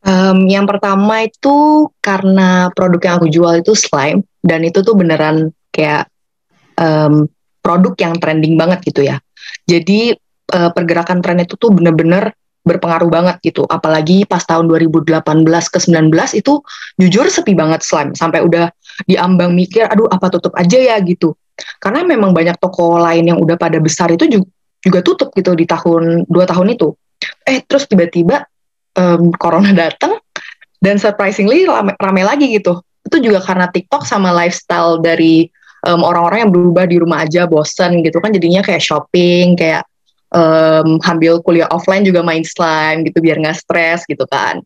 Um, 0.04 0.52
yang 0.52 0.68
pertama 0.68 1.24
itu 1.24 1.88
karena 2.04 2.68
produk 2.76 3.02
yang 3.08 3.16
aku 3.24 3.28
jual 3.32 3.54
itu 3.64 3.72
slime 3.72 4.28
dan 4.44 4.68
itu 4.68 4.84
tuh 4.84 5.00
beneran 5.00 5.56
kayak 5.72 6.12
um, 6.76 7.32
produk 7.64 7.96
yang 7.96 8.20
trending 8.20 8.60
banget 8.60 8.84
gitu 8.84 9.08
ya. 9.08 9.24
Jadi 9.64 10.12
uh, 10.52 10.70
pergerakan 10.76 11.24
tren 11.24 11.40
itu 11.40 11.56
tuh 11.56 11.72
bener-bener 11.72 12.36
berpengaruh 12.64 13.08
banget 13.08 13.36
gitu. 13.44 13.64
Apalagi 13.68 14.28
pas 14.28 14.44
tahun 14.44 14.68
2018 14.68 15.24
ke 15.48 15.80
19 15.80 16.12
itu 16.40 16.54
jujur 17.00 17.26
sepi 17.28 17.56
banget 17.56 17.84
slime 17.84 18.12
sampai 18.16 18.44
udah 18.44 18.72
diambang 19.08 19.56
mikir 19.56 19.88
aduh 19.88 20.08
apa 20.12 20.32
tutup 20.32 20.52
aja 20.60 20.80
ya 20.80 21.00
gitu. 21.04 21.36
Karena 21.80 22.04
memang 22.04 22.36
banyak 22.36 22.60
toko 22.60 23.00
lain 23.00 23.30
yang 23.30 23.40
udah 23.40 23.56
pada 23.60 23.78
besar 23.80 24.10
itu 24.12 24.26
juga, 24.26 24.48
juga 24.84 25.00
tutup 25.00 25.30
gitu 25.36 25.56
di 25.56 25.64
tahun 25.64 26.28
dua 26.28 26.44
tahun 26.44 26.76
itu. 26.76 26.92
Eh 27.48 27.64
terus 27.64 27.88
tiba-tiba 27.88 28.44
um, 28.98 29.34
corona 29.36 29.72
datang 29.74 30.18
dan 30.84 31.00
surprisingly 31.00 31.64
rame, 31.64 31.96
rame 31.98 32.22
lagi 32.26 32.52
gitu. 32.54 32.82
Itu 33.04 33.20
juga 33.20 33.44
karena 33.44 33.68
TikTok 33.70 34.08
sama 34.08 34.32
lifestyle 34.32 35.00
dari 35.00 35.48
orang 35.84 36.04
orang-orang 36.16 36.40
yang 36.48 36.52
berubah 36.56 36.86
di 36.88 36.96
rumah 36.96 37.28
aja 37.28 37.44
bosen 37.44 38.00
gitu 38.08 38.24
kan 38.24 38.32
jadinya 38.32 38.64
kayak 38.64 38.80
shopping 38.80 39.60
kayak 39.60 39.84
um, 40.32 40.96
ambil 41.04 41.44
kuliah 41.44 41.68
offline 41.76 42.08
juga 42.08 42.24
main 42.24 42.48
slime 42.48 43.04
gitu 43.04 43.20
biar 43.20 43.36
nggak 43.44 43.60
stres 43.60 44.08
gitu 44.08 44.24
kan. 44.32 44.64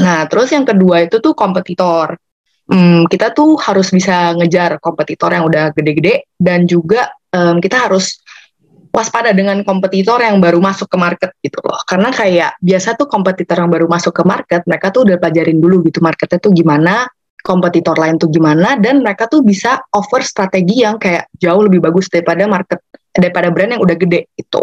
Nah 0.00 0.24
terus 0.32 0.48
yang 0.56 0.64
kedua 0.64 1.04
itu 1.04 1.20
tuh 1.20 1.36
kompetitor. 1.36 2.16
Hmm, 2.64 3.04
kita 3.10 3.36
tuh 3.36 3.60
harus 3.60 3.92
bisa 3.92 4.32
ngejar 4.38 4.80
kompetitor 4.80 5.28
yang 5.34 5.44
udah 5.44 5.76
gede-gede 5.76 6.24
dan 6.40 6.64
juga 6.64 7.12
um, 7.34 7.60
kita 7.60 7.90
harus 7.90 8.22
waspada 8.92 9.32
dengan 9.32 9.64
kompetitor 9.64 10.20
yang 10.20 10.38
baru 10.38 10.60
masuk 10.60 10.86
ke 10.92 10.96
market 11.00 11.30
gitu 11.40 11.58
loh. 11.64 11.80
Karena 11.88 12.12
kayak 12.12 12.60
biasa 12.60 12.94
tuh 13.00 13.08
kompetitor 13.08 13.56
yang 13.64 13.72
baru 13.72 13.88
masuk 13.88 14.12
ke 14.12 14.22
market, 14.22 14.60
mereka 14.68 14.92
tuh 14.92 15.08
udah 15.08 15.16
pelajarin 15.16 15.58
dulu 15.58 15.80
gitu 15.88 16.04
marketnya 16.04 16.38
tuh 16.38 16.52
gimana, 16.52 17.08
kompetitor 17.40 17.96
lain 17.96 18.20
tuh 18.20 18.28
gimana, 18.28 18.76
dan 18.76 19.00
mereka 19.00 19.26
tuh 19.26 19.40
bisa 19.40 19.80
offer 19.96 20.20
strategi 20.22 20.84
yang 20.84 21.00
kayak 21.00 21.32
jauh 21.40 21.64
lebih 21.64 21.80
bagus 21.80 22.12
daripada 22.12 22.44
market 22.46 22.78
daripada 23.12 23.48
brand 23.52 23.76
yang 23.76 23.82
udah 23.82 23.96
gede 23.96 24.28
itu. 24.36 24.62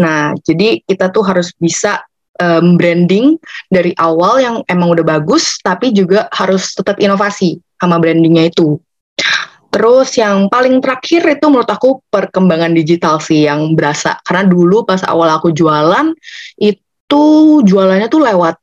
Nah, 0.00 0.36
jadi 0.44 0.84
kita 0.84 1.08
tuh 1.12 1.24
harus 1.24 1.52
bisa 1.56 2.04
um, 2.40 2.76
branding 2.76 3.40
dari 3.72 3.96
awal 3.96 4.40
yang 4.40 4.56
emang 4.68 4.92
udah 4.92 5.06
bagus, 5.06 5.60
tapi 5.64 5.92
juga 5.92 6.28
harus 6.32 6.72
tetap 6.76 7.00
inovasi 7.00 7.60
sama 7.80 7.96
brandingnya 8.00 8.52
itu. 8.52 8.80
Terus 9.74 10.14
yang 10.14 10.46
paling 10.46 10.78
terakhir 10.78 11.26
itu 11.26 11.50
menurut 11.50 11.66
aku 11.66 11.98
perkembangan 12.06 12.70
digital 12.78 13.18
sih 13.18 13.50
yang 13.50 13.74
berasa. 13.74 14.22
Karena 14.22 14.46
dulu 14.46 14.86
pas 14.86 15.02
awal 15.02 15.34
aku 15.34 15.50
jualan, 15.50 16.14
itu 16.62 17.24
jualannya 17.66 18.06
tuh 18.06 18.22
lewat 18.22 18.54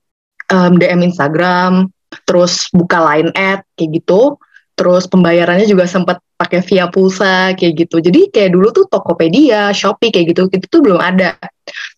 um, 0.56 0.80
DM 0.80 1.12
Instagram, 1.12 1.92
terus 2.24 2.72
buka 2.72 3.04
line 3.12 3.28
ad 3.36 3.68
kayak 3.76 4.00
gitu. 4.00 4.40
Terus 4.80 5.04
pembayarannya 5.12 5.68
juga 5.68 5.84
sempat 5.84 6.24
pakai 6.40 6.64
via 6.64 6.88
pulsa 6.88 7.60
kayak 7.60 7.86
gitu. 7.86 8.00
Jadi 8.00 8.32
kayak 8.32 8.56
dulu 8.56 8.72
tuh 8.72 8.88
Tokopedia 8.88 9.76
Shopee 9.76 10.16
kayak 10.16 10.32
gitu 10.32 10.48
itu 10.48 10.66
tuh 10.72 10.80
belum 10.80 11.04
ada. 11.04 11.36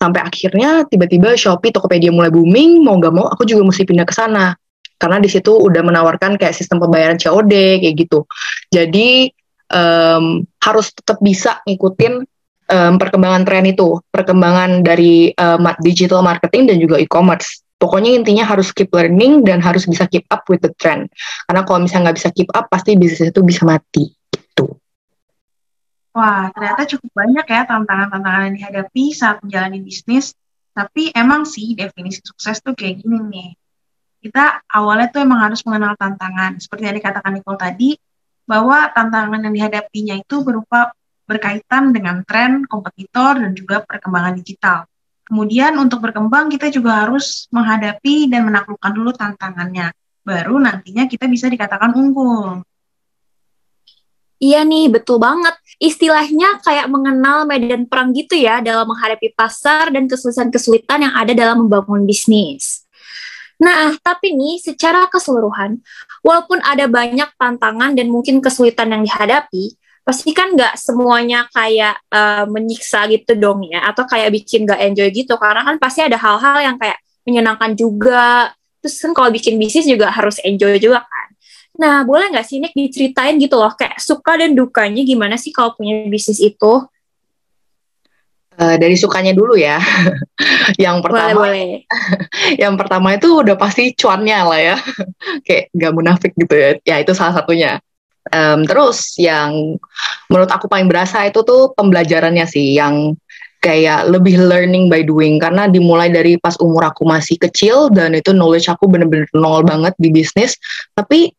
Sampai 0.02 0.26
akhirnya 0.26 0.90
tiba-tiba 0.90 1.38
Shopee 1.38 1.70
Tokopedia 1.70 2.10
mulai 2.10 2.34
booming 2.34 2.82
mau 2.82 2.98
gak 2.98 3.14
mau 3.14 3.30
aku 3.30 3.46
juga 3.46 3.62
mesti 3.62 3.86
pindah 3.86 4.10
ke 4.10 4.12
sana 4.18 4.58
karena 5.04 5.20
di 5.20 5.28
situ 5.28 5.52
udah 5.52 5.84
menawarkan 5.84 6.40
kayak 6.40 6.56
sistem 6.56 6.80
pembayaran 6.80 7.20
COD 7.20 7.84
kayak 7.84 7.96
gitu 8.00 8.24
jadi 8.72 9.28
um, 9.68 10.48
harus 10.64 10.96
tetap 10.96 11.20
bisa 11.20 11.60
ngikutin 11.68 12.24
um, 12.72 12.94
perkembangan 12.96 13.44
tren 13.44 13.68
itu 13.68 14.00
perkembangan 14.08 14.80
dari 14.80 15.36
um, 15.36 15.68
digital 15.84 16.24
marketing 16.24 16.72
dan 16.72 16.80
juga 16.80 16.96
e-commerce 16.96 17.64
Pokoknya 17.84 18.16
intinya 18.16 18.48
harus 18.48 18.72
keep 18.72 18.96
learning 18.96 19.44
dan 19.44 19.60
harus 19.60 19.84
bisa 19.84 20.08
keep 20.08 20.24
up 20.32 20.48
with 20.48 20.64
the 20.64 20.72
trend. 20.80 21.12
Karena 21.44 21.68
kalau 21.68 21.84
misalnya 21.84 22.08
nggak 22.08 22.18
bisa 22.24 22.30
keep 22.32 22.48
up, 22.56 22.72
pasti 22.72 22.96
bisnis 22.96 23.36
itu 23.36 23.44
bisa 23.44 23.68
mati. 23.68 24.08
Gitu. 24.32 24.72
Wah, 26.16 26.48
ternyata 26.56 26.88
cukup 26.88 27.12
banyak 27.12 27.44
ya 27.44 27.68
tantangan-tantangan 27.68 28.42
yang 28.48 28.56
dihadapi 28.56 29.04
saat 29.12 29.44
menjalani 29.44 29.84
bisnis. 29.84 30.32
Tapi 30.72 31.12
emang 31.12 31.44
sih 31.44 31.76
definisi 31.76 32.24
sukses 32.24 32.64
tuh 32.64 32.72
kayak 32.72 33.04
gini 33.04 33.20
nih. 33.20 33.50
Kita 34.24 34.64
awalnya 34.72 35.12
tuh 35.12 35.20
emang 35.28 35.44
harus 35.44 35.60
mengenal 35.68 36.00
tantangan. 36.00 36.56
Seperti 36.64 36.88
yang 36.88 36.96
dikatakan 36.96 37.36
Nicole 37.36 37.60
tadi, 37.60 37.92
bahwa 38.48 38.88
tantangan 38.96 39.44
yang 39.44 39.54
dihadapinya 39.56 40.16
itu 40.16 40.44
berupa 40.48 40.96
berkaitan 41.24 41.96
dengan 41.96 42.24
tren, 42.28 42.68
kompetitor, 42.68 43.40
dan 43.40 43.52
juga 43.56 43.84
perkembangan 43.84 44.40
digital. 44.40 44.88
Kemudian 45.24 45.80
untuk 45.80 46.04
berkembang 46.04 46.52
kita 46.52 46.68
juga 46.68 47.08
harus 47.08 47.48
menghadapi 47.52 48.28
dan 48.28 48.44
menaklukkan 48.44 48.92
dulu 48.92 49.16
tantangannya. 49.16 49.96
Baru 50.24 50.60
nantinya 50.60 51.08
kita 51.08 51.32
bisa 51.32 51.48
dikatakan 51.48 51.96
unggul. 51.96 52.64
Iya 54.44 54.68
nih, 54.68 54.92
betul 54.92 55.24
banget. 55.24 55.56
Istilahnya 55.80 56.60
kayak 56.60 56.92
mengenal 56.92 57.48
medan 57.48 57.88
perang 57.88 58.12
gitu 58.12 58.36
ya 58.36 58.60
dalam 58.60 58.84
menghadapi 58.92 59.32
pasar 59.32 59.88
dan 59.96 60.04
kesulitan-kesulitan 60.12 61.08
yang 61.08 61.14
ada 61.16 61.32
dalam 61.32 61.64
membangun 61.64 62.04
bisnis. 62.04 62.83
Nah, 63.64 63.96
tapi 64.04 64.36
nih 64.36 64.60
secara 64.60 65.08
keseluruhan, 65.08 65.80
walaupun 66.20 66.60
ada 66.60 66.84
banyak 66.92 67.32
tantangan 67.40 67.96
dan 67.96 68.12
mungkin 68.12 68.44
kesulitan 68.44 68.92
yang 68.92 69.08
dihadapi, 69.08 69.80
pasti 70.04 70.36
kan 70.36 70.52
nggak 70.52 70.76
semuanya 70.76 71.48
kayak 71.56 71.96
uh, 72.12 72.44
menyiksa 72.44 73.08
gitu 73.08 73.40
dong 73.40 73.64
ya 73.64 73.88
atau 73.88 74.04
kayak 74.04 74.36
bikin 74.36 74.68
nggak 74.68 74.82
enjoy 74.92 75.08
gitu. 75.16 75.40
Karena 75.40 75.64
kan 75.64 75.80
pasti 75.80 76.04
ada 76.04 76.20
hal-hal 76.20 76.60
yang 76.60 76.76
kayak 76.76 77.00
menyenangkan 77.24 77.72
juga. 77.80 78.52
Terus 78.84 79.00
kan 79.00 79.16
kalau 79.16 79.32
bikin 79.32 79.56
bisnis 79.56 79.88
juga 79.88 80.12
harus 80.12 80.44
enjoy 80.44 80.76
juga 80.76 81.08
kan. 81.08 81.28
Nah 81.80 81.96
boleh 82.04 82.36
nggak 82.36 82.46
sih 82.46 82.60
Nick 82.60 82.76
diceritain 82.76 83.40
gitu 83.40 83.56
loh 83.56 83.72
kayak 83.74 83.98
suka 83.98 84.38
dan 84.38 84.54
dukanya 84.54 85.02
gimana 85.08 85.40
sih 85.40 85.56
kalau 85.56 85.74
punya 85.74 86.06
bisnis 86.12 86.38
itu 86.44 86.74
Uh, 88.54 88.78
dari 88.78 88.94
sukanya 88.94 89.34
dulu 89.34 89.58
ya. 89.58 89.82
yang 90.84 91.02
pertama, 91.02 91.50
boleh, 91.50 91.86
boleh. 91.90 91.90
yang 92.64 92.78
pertama 92.78 93.18
itu 93.18 93.42
udah 93.42 93.58
pasti 93.58 93.98
cuannya 93.98 94.40
lah 94.46 94.60
ya. 94.62 94.78
Kayak 95.48 95.74
gak 95.74 95.94
munafik 95.94 96.32
gitu 96.38 96.54
ya. 96.54 96.70
Ya 96.86 96.96
itu 97.02 97.18
salah 97.18 97.34
satunya. 97.34 97.82
Um, 98.32 98.64
terus 98.64 99.20
yang 99.20 99.82
menurut 100.32 100.48
aku 100.48 100.72
paling 100.72 100.88
berasa 100.88 101.28
itu 101.28 101.44
tuh 101.44 101.76
pembelajarannya 101.76 102.48
sih 102.48 102.78
yang 102.78 103.20
kayak 103.60 104.12
lebih 104.12 104.40
learning 104.40 104.92
by 104.92 105.04
doing 105.04 105.40
karena 105.40 105.68
dimulai 105.72 106.12
dari 106.12 106.36
pas 106.36 106.56
umur 106.60 106.88
aku 106.92 107.08
masih 107.08 107.40
kecil 107.40 107.88
dan 107.92 108.12
itu 108.12 108.36
knowledge 108.36 108.68
aku 108.68 108.92
bener-bener 108.92 109.28
nol 109.36 109.64
banget 109.64 109.96
di 109.96 110.12
bisnis 110.12 110.60
tapi 110.92 111.32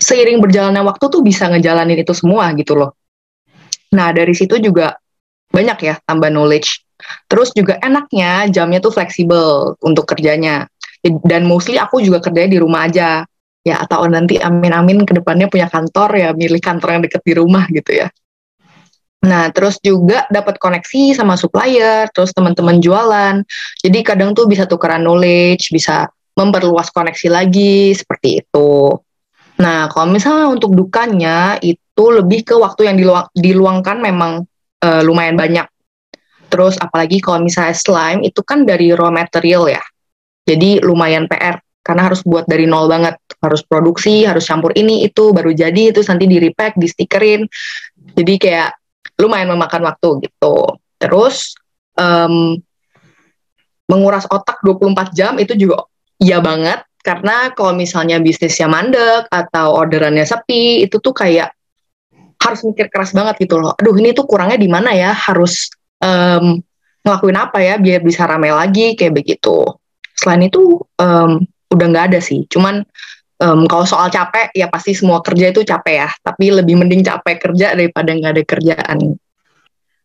seiring 0.00 0.40
berjalannya 0.40 0.80
waktu 0.80 1.04
tuh 1.12 1.20
bisa 1.20 1.52
ngejalanin 1.52 2.00
itu 2.00 2.16
semua 2.16 2.48
gitu 2.56 2.76
loh. 2.80 2.96
Nah 3.92 4.08
dari 4.16 4.32
situ 4.32 4.56
juga 4.56 4.96
banyak 5.50 5.78
ya 5.82 5.94
tambah 6.06 6.30
knowledge. 6.30 6.86
Terus 7.26 7.50
juga 7.52 7.76
enaknya 7.82 8.48
jamnya 8.48 8.78
tuh 8.78 8.94
fleksibel 8.94 9.74
untuk 9.82 10.06
kerjanya. 10.06 10.70
Dan 11.02 11.48
mostly 11.48 11.80
aku 11.80 12.04
juga 12.04 12.20
kerjanya 12.20 12.50
di 12.54 12.60
rumah 12.60 12.86
aja 12.86 13.24
ya 13.60 13.76
atau 13.84 14.08
nanti 14.08 14.40
amin-amin 14.40 15.04
ke 15.04 15.12
depannya 15.12 15.48
punya 15.48 15.68
kantor 15.68 16.16
ya 16.16 16.28
milih 16.32 16.60
kantor 16.60 16.96
yang 16.96 17.02
deket 17.04 17.22
di 17.24 17.34
rumah 17.36 17.64
gitu 17.68 18.04
ya. 18.04 18.08
Nah, 19.20 19.52
terus 19.52 19.76
juga 19.84 20.24
dapat 20.32 20.56
koneksi 20.56 21.12
sama 21.12 21.36
supplier, 21.36 22.08
terus 22.16 22.32
teman-teman 22.32 22.80
jualan. 22.80 23.44
Jadi 23.84 24.00
kadang 24.00 24.32
tuh 24.32 24.48
bisa 24.48 24.64
tukeran 24.64 25.04
knowledge, 25.04 25.68
bisa 25.76 26.08
memperluas 26.32 26.88
koneksi 26.88 27.28
lagi 27.28 27.92
seperti 27.92 28.40
itu. 28.40 28.96
Nah, 29.60 29.92
kalau 29.92 30.08
misalnya 30.08 30.48
untuk 30.48 30.72
dukanya 30.72 31.60
itu 31.60 32.04
lebih 32.08 32.48
ke 32.48 32.56
waktu 32.56 32.88
yang 32.88 32.96
diluang, 32.96 33.28
diluangkan 33.36 34.00
memang 34.00 34.48
uh, 34.84 35.02
lumayan 35.04 35.36
banyak. 35.36 35.66
Terus 36.50 36.74
apalagi 36.82 37.22
kalau 37.22 37.46
misalnya 37.46 37.76
slime 37.76 38.26
itu 38.26 38.42
kan 38.42 38.66
dari 38.66 38.90
raw 38.90 39.12
material 39.14 39.70
ya. 39.70 39.82
Jadi 40.44 40.82
lumayan 40.82 41.30
PR 41.30 41.62
karena 41.80 42.06
harus 42.06 42.20
buat 42.22 42.44
dari 42.44 42.68
nol 42.68 42.86
banget 42.86 43.16
harus 43.40 43.64
produksi 43.64 44.28
harus 44.28 44.44
campur 44.44 44.70
ini 44.76 45.08
itu 45.08 45.32
baru 45.32 45.50
jadi 45.56 45.96
itu 45.96 46.04
nanti 46.04 46.28
di 46.28 46.36
repack 46.36 46.76
di 46.76 46.84
stikerin 46.84 47.48
jadi 48.14 48.34
kayak 48.36 48.70
lumayan 49.16 49.48
memakan 49.56 49.88
waktu 49.88 50.28
gitu 50.28 50.76
terus 51.00 51.56
um, 51.96 52.60
menguras 53.88 54.28
otak 54.28 54.60
24 54.60 55.16
jam 55.16 55.40
itu 55.40 55.56
juga 55.56 55.88
iya 56.20 56.38
banget 56.38 56.84
karena 57.00 57.56
kalau 57.56 57.72
misalnya 57.72 58.20
bisnisnya 58.20 58.68
mandek 58.68 59.24
atau 59.32 59.72
orderannya 59.72 60.28
sepi 60.28 60.84
itu 60.84 61.00
tuh 61.00 61.16
kayak 61.16 61.56
harus 62.40 62.60
mikir 62.64 62.88
keras 62.88 63.12
banget 63.12 63.44
gitu 63.44 63.60
loh 63.60 63.76
aduh 63.76 63.94
ini 64.00 64.16
tuh 64.16 64.24
kurangnya 64.24 64.56
di 64.56 64.68
mana 64.68 64.96
ya 64.96 65.12
harus 65.12 65.68
um, 66.00 66.58
ngelakuin 67.04 67.38
apa 67.38 67.58
ya 67.60 67.74
biar 67.80 68.00
bisa 68.04 68.24
rame 68.28 68.52
lagi 68.52 68.96
kayak 68.96 69.20
begitu 69.20 69.64
selain 70.20 70.44
itu 70.44 70.76
um, 71.00 71.40
udah 71.72 71.86
nggak 71.88 72.06
ada 72.12 72.20
sih. 72.20 72.44
Cuman 72.44 72.84
um, 73.40 73.64
kalau 73.64 73.88
soal 73.88 74.12
capek 74.12 74.52
ya 74.52 74.68
pasti 74.68 74.92
semua 74.92 75.24
kerja 75.24 75.48
itu 75.48 75.64
capek 75.64 75.94
ya. 76.04 76.08
Tapi 76.20 76.52
lebih 76.60 76.76
mending 76.76 77.00
capek 77.00 77.40
kerja 77.40 77.72
daripada 77.72 78.12
nggak 78.12 78.32
ada 78.36 78.44
kerjaan. 78.44 78.98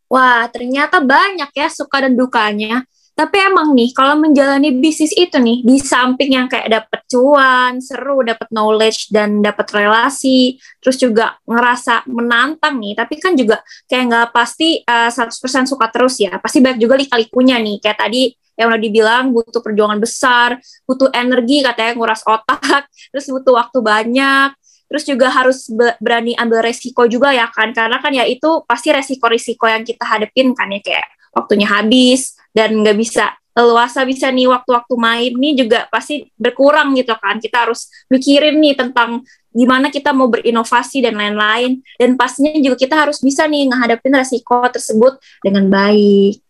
Wah 0.07 0.47
ternyata 0.47 1.03
banyak 1.03 1.51
ya 1.51 1.67
suka 1.67 2.07
dan 2.07 2.15
dukanya. 2.15 2.87
Tapi 3.15 3.37
emang 3.39 3.71
nih, 3.71 3.95
kalau 3.95 4.19
menjalani 4.19 4.75
bisnis 4.75 5.15
itu 5.15 5.39
nih, 5.39 5.63
di 5.63 5.79
samping 5.79 6.35
yang 6.35 6.51
kayak 6.51 6.67
dapet 6.67 6.99
cuan, 7.07 7.79
seru, 7.79 8.19
dapet 8.27 8.51
knowledge, 8.51 9.07
dan 9.07 9.39
dapet 9.39 9.71
relasi, 9.71 10.59
terus 10.83 10.99
juga 10.99 11.39
ngerasa 11.47 12.03
menantang 12.11 12.75
nih, 12.75 12.91
tapi 12.99 13.15
kan 13.15 13.31
juga 13.39 13.63
kayak 13.87 14.03
nggak 14.11 14.27
pasti 14.35 14.83
uh, 14.83 15.07
eh, 15.07 15.31
100% 15.31 15.63
suka 15.63 15.87
terus 15.95 16.19
ya. 16.19 16.35
Pasti 16.43 16.59
banyak 16.59 16.75
juga 16.75 16.99
lika-likunya 16.99 17.55
nih, 17.55 17.79
kayak 17.79 18.03
tadi 18.03 18.35
yang 18.59 18.67
udah 18.67 18.81
dibilang 18.83 19.23
butuh 19.31 19.63
perjuangan 19.63 19.99
besar, 20.03 20.59
butuh 20.83 21.07
energi 21.15 21.63
katanya 21.63 21.95
nguras 21.95 22.19
otak, 22.27 22.83
terus 23.15 23.31
butuh 23.31 23.55
waktu 23.55 23.79
banyak, 23.79 24.51
terus 24.91 25.07
juga 25.07 25.31
harus 25.31 25.71
berani 26.03 26.35
ambil 26.35 26.67
resiko 26.67 27.07
juga 27.07 27.31
ya 27.31 27.47
kan, 27.47 27.71
karena 27.71 27.95
kan 28.03 28.11
ya 28.11 28.27
itu 28.27 28.59
pasti 28.67 28.91
resiko-resiko 28.91 29.71
yang 29.71 29.87
kita 29.87 30.03
hadepin 30.03 30.51
kan 30.51 30.67
ya 30.67 30.83
kayak 30.83 31.07
waktunya 31.31 31.67
habis 31.67 32.35
dan 32.55 32.71
nggak 32.79 32.95
bisa 32.95 33.35
leluasa 33.55 34.03
bisa 34.03 34.27
nih 34.31 34.51
waktu-waktu 34.51 34.95
main 34.99 35.31
nih 35.31 35.53
juga 35.63 35.79
pasti 35.87 36.27
berkurang 36.35 36.91
gitu 36.95 37.15
kan 37.15 37.39
kita 37.39 37.67
harus 37.67 37.87
mikirin 38.11 38.59
nih 38.59 38.75
tentang 38.75 39.23
gimana 39.55 39.87
kita 39.87 40.11
mau 40.11 40.27
berinovasi 40.27 40.99
dan 40.99 41.15
lain-lain 41.15 41.79
dan 41.95 42.19
pastinya 42.19 42.51
juga 42.59 42.75
kita 42.75 42.95
harus 43.07 43.23
bisa 43.23 43.47
nih 43.47 43.71
menghadapi 43.71 44.11
resiko 44.11 44.59
tersebut 44.67 45.19
dengan 45.39 45.71
baik 45.71 46.43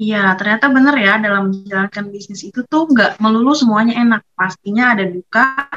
Iya, 0.00 0.32
ternyata 0.32 0.72
benar 0.72 0.96
ya 0.96 1.20
dalam 1.20 1.52
menjalankan 1.52 2.08
bisnis 2.08 2.40
itu 2.40 2.64
tuh 2.64 2.88
nggak 2.88 3.20
melulu 3.20 3.52
semuanya 3.52 4.00
enak. 4.00 4.24
Pastinya 4.32 4.96
ada 4.96 5.04
duka 5.04 5.68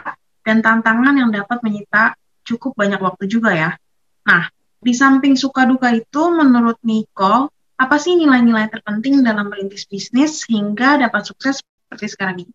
dan 0.48 0.64
tantangan 0.64 1.12
yang 1.12 1.28
dapat 1.28 1.60
menyita 1.60 2.16
cukup 2.48 2.72
banyak 2.72 3.04
waktu 3.04 3.28
juga 3.28 3.52
ya. 3.52 3.76
Nah, 4.24 4.48
di 4.80 4.96
samping 4.96 5.36
suka 5.36 5.68
duka 5.68 5.92
itu, 5.92 6.24
menurut 6.32 6.80
Nicole, 6.88 7.52
apa 7.84 8.00
sih 8.00 8.16
nilai-nilai 8.16 8.72
terpenting 8.72 9.20
dalam 9.22 9.52
merintis 9.52 9.84
bisnis 9.84 10.48
hingga 10.48 11.04
dapat 11.04 11.28
sukses 11.28 11.60
seperti 11.60 12.08
sekarang 12.08 12.38
ini? 12.48 12.54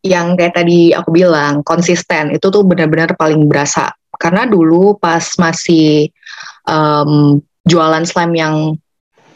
Yang 0.00 0.26
kayak 0.40 0.54
tadi 0.56 0.80
aku 0.96 1.12
bilang, 1.12 1.60
konsisten 1.64 2.32
itu 2.32 2.46
tuh 2.48 2.64
benar-benar 2.64 3.16
paling 3.16 3.44
berasa. 3.48 3.92
Karena 4.16 4.48
dulu 4.48 4.96
pas 4.96 5.24
masih 5.36 6.08
um, 6.68 7.40
jualan 7.64 8.04
slime 8.08 8.34
yang 8.36 8.56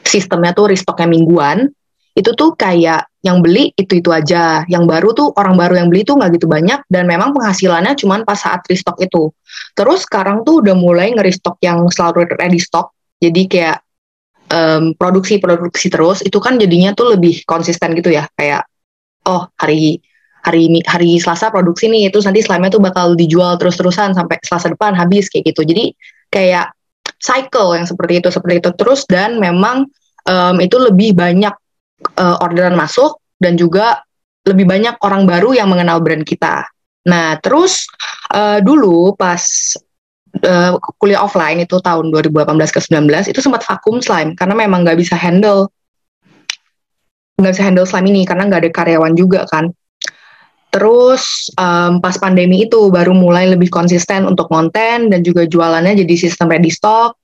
sistemnya 0.05 0.57
tuh 0.57 0.73
restocknya 0.73 1.09
mingguan, 1.09 1.69
itu 2.17 2.31
tuh 2.33 2.57
kayak 2.57 3.11
yang 3.21 3.45
beli 3.45 3.77
itu-itu 3.77 4.09
aja. 4.09 4.65
Yang 4.65 4.85
baru 4.89 5.09
tuh 5.13 5.29
orang 5.37 5.61
baru 5.61 5.85
yang 5.85 5.89
beli 5.93 6.05
tuh 6.09 6.17
nggak 6.17 6.41
gitu 6.41 6.49
banyak 6.49 6.81
dan 6.89 7.05
memang 7.05 7.37
penghasilannya 7.37 7.93
cuma 8.01 8.25
pas 8.25 8.41
saat 8.41 8.65
restock 8.65 8.97
itu. 9.05 9.29
Terus 9.77 10.09
sekarang 10.09 10.49
tuh 10.49 10.65
udah 10.65 10.73
mulai 10.73 11.13
nge-restock 11.13 11.61
yang 11.61 11.85
selalu 11.93 12.25
ready 12.41 12.61
stock. 12.61 12.97
Jadi 13.21 13.49
kayak 13.49 13.84
um, 14.55 14.95
produksi-produksi 14.95 15.91
terus 15.91 16.23
itu 16.23 16.39
kan 16.39 16.55
jadinya 16.57 16.95
tuh 16.95 17.19
lebih 17.19 17.43
konsisten 17.43 17.99
gitu 17.99 18.15
ya. 18.15 18.31
Kayak 18.39 18.71
oh 19.27 19.51
hari 19.59 19.99
hari 20.45 20.79
hari 20.87 21.19
Selasa 21.19 21.51
produksi 21.51 21.91
nih 21.91 22.13
itu 22.13 22.23
nanti 22.23 22.45
slime 22.45 22.71
tuh 22.71 22.79
bakal 22.79 23.19
dijual 23.19 23.59
terus-terusan 23.59 24.15
sampai 24.15 24.39
Selasa 24.47 24.71
depan 24.71 24.95
habis 24.95 25.27
kayak 25.27 25.51
gitu. 25.51 25.67
Jadi 25.67 25.91
kayak 26.31 26.71
cycle 27.19 27.75
yang 27.75 27.89
seperti 27.89 28.23
itu 28.23 28.29
seperti 28.31 28.55
itu. 28.63 28.71
Terus 28.79 29.03
dan 29.11 29.43
memang 29.43 29.89
um, 30.29 30.57
itu 30.63 30.77
lebih 30.79 31.17
banyak 31.17 31.55
uh, 32.21 32.37
orderan 32.45 32.77
masuk 32.77 33.19
dan 33.41 33.57
juga 33.59 34.05
lebih 34.45 34.69
banyak 34.69 35.01
orang 35.01 35.25
baru 35.25 35.57
yang 35.57 35.73
mengenal 35.73 36.05
brand 36.05 36.25
kita. 36.25 36.69
Nah, 37.09 37.37
terus 37.41 37.89
uh, 38.33 38.61
dulu 38.61 39.17
pas 39.17 39.41
uh, 40.43 40.75
kuliah 40.99 41.23
offline 41.23 41.63
itu 41.63 41.79
tahun 41.79 42.11
2018 42.11 42.43
ke 42.75 42.81
19 42.83 43.31
itu 43.31 43.39
sempat 43.39 43.63
vakum 43.63 44.03
slime 44.03 44.35
karena 44.35 44.55
memang 44.59 44.83
nggak 44.83 44.99
bisa 44.99 45.15
handle 45.15 45.71
nggak 47.39 47.53
bisa 47.55 47.65
handle 47.67 47.87
slime 47.87 48.09
ini 48.11 48.23
karena 48.27 48.47
nggak 48.47 48.61
ada 48.67 48.71
karyawan 48.71 49.15
juga 49.15 49.47
kan. 49.51 49.71
Terus 50.75 51.55
um, 51.55 52.03
pas 52.03 52.19
pandemi 52.19 52.67
itu 52.67 52.91
baru 52.91 53.15
mulai 53.15 53.47
lebih 53.47 53.71
konsisten 53.71 54.27
untuk 54.27 54.51
konten 54.51 55.07
dan 55.07 55.23
juga 55.23 55.47
jualannya 55.47 56.03
jadi 56.03 56.15
sistem 56.19 56.51
ready 56.51 56.71
stock. 56.71 57.15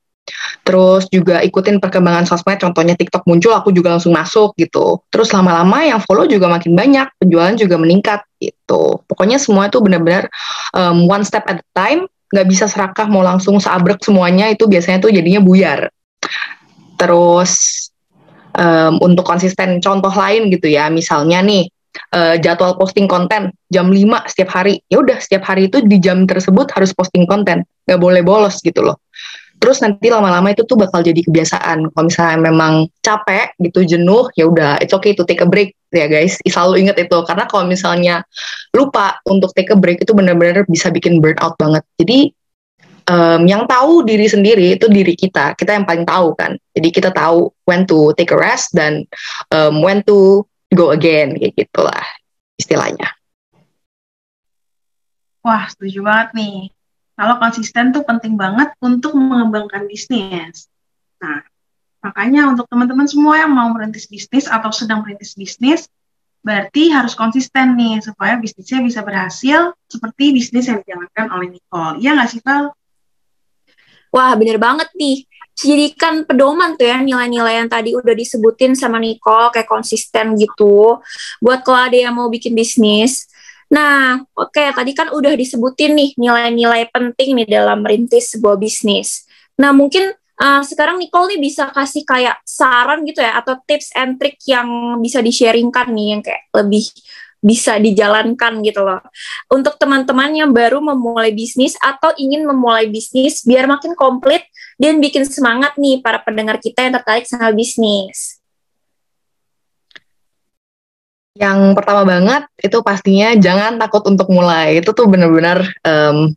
Terus 0.62 1.10
juga 1.10 1.42
ikutin 1.42 1.82
perkembangan 1.82 2.22
sosmed, 2.22 2.62
contohnya 2.62 2.94
TikTok 2.94 3.26
muncul, 3.26 3.50
aku 3.50 3.74
juga 3.74 3.98
langsung 3.98 4.14
masuk 4.14 4.54
gitu. 4.54 5.02
Terus 5.10 5.34
lama-lama 5.34 5.82
yang 5.82 5.98
follow 6.06 6.30
juga 6.30 6.46
makin 6.46 6.78
banyak, 6.78 7.10
penjualan 7.18 7.58
juga 7.58 7.74
meningkat 7.74 8.22
gitu. 8.38 9.02
Pokoknya 9.10 9.42
semua 9.42 9.66
itu 9.66 9.82
benar-benar 9.82 10.30
um, 10.70 11.10
one 11.10 11.26
step 11.26 11.42
at 11.50 11.58
a 11.58 11.66
time 11.74 12.06
nggak 12.30 12.46
bisa 12.46 12.70
serakah 12.70 13.10
mau 13.10 13.20
langsung 13.26 13.58
seabrek 13.58 13.98
semuanya 14.02 14.48
itu 14.50 14.70
biasanya 14.70 15.02
tuh 15.02 15.10
jadinya 15.10 15.42
buyar. 15.42 15.90
Terus 16.94 17.52
um, 18.54 19.02
untuk 19.02 19.26
konsisten 19.26 19.82
contoh 19.82 20.12
lain 20.14 20.48
gitu 20.48 20.70
ya, 20.70 20.86
misalnya 20.88 21.42
nih 21.42 21.66
uh, 22.14 22.38
jadwal 22.38 22.78
posting 22.78 23.10
konten 23.10 23.50
jam 23.68 23.90
5 23.90 24.30
setiap 24.30 24.50
hari. 24.54 24.78
Ya 24.86 25.02
udah 25.02 25.18
setiap 25.18 25.42
hari 25.50 25.66
itu 25.66 25.82
di 25.82 25.98
jam 25.98 26.24
tersebut 26.24 26.70
harus 26.70 26.94
posting 26.94 27.26
konten, 27.26 27.66
nggak 27.84 28.00
boleh 28.00 28.22
bolos 28.22 28.62
gitu 28.62 28.86
loh 28.86 29.02
terus 29.60 29.84
nanti 29.84 30.08
lama-lama 30.08 30.48
itu 30.50 30.64
tuh 30.64 30.80
bakal 30.80 31.04
jadi 31.04 31.20
kebiasaan. 31.20 31.92
Kalau 31.92 32.04
misalnya 32.08 32.38
memang 32.40 32.88
capek 33.04 33.52
gitu 33.60 33.84
jenuh 33.84 34.32
ya 34.32 34.48
udah 34.48 34.80
it's 34.80 34.96
okay 34.96 35.12
to 35.12 35.22
take 35.28 35.44
a 35.44 35.48
break 35.48 35.76
ya 35.92 36.08
guys. 36.08 36.40
Selalu 36.42 36.88
ingat 36.88 36.96
itu. 36.96 37.18
Karena 37.28 37.44
kalau 37.44 37.68
misalnya 37.68 38.24
lupa 38.72 39.20
untuk 39.28 39.52
take 39.52 39.68
a 39.70 39.76
break 39.76 40.00
itu 40.00 40.16
benar-benar 40.16 40.64
bisa 40.64 40.88
bikin 40.88 41.20
burnout 41.20 41.60
banget. 41.60 41.84
Jadi 42.00 42.32
um, 43.12 43.44
yang 43.44 43.68
tahu 43.68 44.02
diri 44.08 44.24
sendiri 44.24 44.80
itu 44.80 44.88
diri 44.88 45.12
kita. 45.12 45.52
Kita 45.52 45.76
yang 45.76 45.84
paling 45.84 46.08
tahu 46.08 46.32
kan. 46.34 46.56
Jadi 46.72 46.88
kita 46.88 47.12
tahu 47.12 47.52
when 47.68 47.84
to 47.84 48.16
take 48.16 48.32
a 48.32 48.38
rest 48.40 48.72
dan 48.72 49.04
um, 49.52 49.84
when 49.84 50.00
to 50.08 50.42
go 50.72 50.96
again 50.96 51.36
kayak 51.36 51.52
gitulah 51.54 52.04
istilahnya. 52.56 53.12
Wah, 55.40 55.68
setuju 55.68 56.04
banget 56.04 56.28
nih 56.36 56.56
kalau 57.20 57.36
konsisten 57.36 57.92
tuh 57.92 58.00
penting 58.00 58.40
banget 58.40 58.72
untuk 58.80 59.12
mengembangkan 59.12 59.84
bisnis. 59.84 60.72
Nah, 61.20 61.44
makanya 62.00 62.48
untuk 62.48 62.64
teman-teman 62.72 63.04
semua 63.04 63.44
yang 63.44 63.52
mau 63.52 63.68
merintis 63.76 64.08
bisnis 64.08 64.48
atau 64.48 64.72
sedang 64.72 65.04
merintis 65.04 65.36
bisnis, 65.36 65.84
berarti 66.40 66.88
harus 66.88 67.12
konsisten 67.12 67.76
nih 67.76 68.00
supaya 68.00 68.40
bisnisnya 68.40 68.80
bisa 68.80 69.04
berhasil 69.04 69.76
seperti 69.84 70.32
bisnis 70.32 70.72
yang 70.72 70.80
dijalankan 70.80 71.28
oleh 71.36 71.60
Nicole. 71.60 72.00
Iya 72.00 72.16
nggak 72.16 72.28
sih, 72.32 72.40
Val? 72.40 72.72
Wah, 74.10 74.32
bener 74.40 74.56
banget 74.56 74.88
nih. 74.96 75.28
Jadikan 75.60 76.24
pedoman 76.24 76.72
tuh 76.80 76.88
ya 76.88 77.04
nilai-nilai 77.04 77.60
yang 77.60 77.68
tadi 77.68 77.92
udah 77.92 78.16
disebutin 78.16 78.72
sama 78.72 78.96
Nicole 78.96 79.52
kayak 79.52 79.68
konsisten 79.68 80.40
gitu. 80.40 81.04
Buat 81.44 81.68
kalau 81.68 81.84
ada 81.84 82.00
yang 82.00 82.16
mau 82.16 82.32
bikin 82.32 82.56
bisnis, 82.56 83.28
Nah, 83.70 84.18
oke 84.34 84.50
okay, 84.50 84.74
tadi 84.74 84.92
kan 84.98 85.14
udah 85.14 85.30
disebutin 85.38 85.94
nih 85.94 86.10
nilai-nilai 86.18 86.90
penting 86.90 87.38
nih 87.38 87.46
dalam 87.46 87.86
merintis 87.86 88.34
sebuah 88.34 88.58
bisnis. 88.58 89.30
Nah, 89.62 89.70
mungkin 89.70 90.10
uh, 90.42 90.62
sekarang 90.66 90.98
Nicole 90.98 91.38
nih 91.38 91.40
bisa 91.40 91.70
kasih 91.70 92.02
kayak 92.02 92.42
saran 92.42 93.06
gitu 93.06 93.22
ya 93.22 93.38
atau 93.38 93.54
tips 93.62 93.94
and 93.94 94.18
trick 94.18 94.42
yang 94.50 94.98
bisa 94.98 95.22
di-sharingkan 95.22 95.94
nih 95.94 96.06
yang 96.18 96.22
kayak 96.26 96.50
lebih 96.50 96.82
bisa 97.40 97.78
dijalankan 97.78 98.58
gitu 98.66 98.82
loh. 98.82 99.00
Untuk 99.48 99.78
teman-teman 99.78 100.34
yang 100.34 100.50
baru 100.50 100.82
memulai 100.82 101.30
bisnis 101.30 101.78
atau 101.78 102.10
ingin 102.18 102.42
memulai 102.44 102.90
bisnis 102.90 103.46
biar 103.46 103.70
makin 103.70 103.94
komplit 103.94 104.44
dan 104.82 104.98
bikin 104.98 105.24
semangat 105.24 105.78
nih 105.78 106.02
para 106.02 106.18
pendengar 106.20 106.58
kita 106.58 106.84
yang 106.84 106.98
tertarik 106.98 107.24
sama 107.24 107.54
bisnis. 107.54 108.39
Yang 111.38 111.78
pertama 111.78 112.02
banget 112.02 112.42
itu 112.58 112.82
pastinya 112.82 113.34
jangan 113.38 113.78
takut 113.78 114.02
untuk 114.10 114.26
mulai. 114.30 114.82
Itu 114.82 114.90
tuh 114.90 115.06
bener-bener 115.06 115.62
um, 115.86 116.34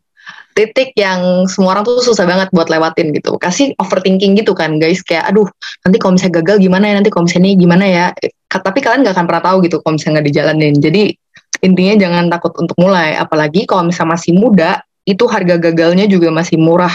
titik 0.54 0.94
yang 0.94 1.50
semua 1.50 1.74
orang 1.74 1.84
tuh 1.84 1.98
susah 1.98 2.22
banget 2.22 2.48
buat 2.54 2.70
lewatin 2.70 3.10
gitu. 3.10 3.34
Kasih 3.36 3.74
overthinking 3.82 4.38
gitu 4.38 4.54
kan 4.54 4.78
guys. 4.78 5.02
Kayak 5.02 5.34
aduh 5.34 5.50
nanti 5.82 5.96
kalau 5.98 6.14
misalnya 6.14 6.34
gagal 6.42 6.56
gimana 6.62 6.84
ya, 6.86 6.94
nanti 7.02 7.10
kalau 7.10 7.24
misalnya 7.26 7.50
gimana 7.58 7.84
ya. 7.84 8.06
Tapi 8.54 8.78
kalian 8.78 9.02
gak 9.02 9.18
akan 9.18 9.26
pernah 9.26 9.42
tahu 9.42 9.56
gitu 9.66 9.76
kalau 9.82 9.98
misalnya 9.98 10.22
nggak 10.22 10.26
dijalanin. 10.30 10.74
Jadi 10.78 11.02
intinya 11.66 11.94
jangan 11.98 12.24
takut 12.30 12.52
untuk 12.54 12.76
mulai. 12.78 13.18
Apalagi 13.18 13.66
kalau 13.66 13.90
misalnya 13.90 14.14
masih 14.14 14.32
muda, 14.38 14.78
itu 15.10 15.26
harga 15.26 15.58
gagalnya 15.58 16.06
juga 16.06 16.30
masih 16.30 16.54
murah 16.54 16.94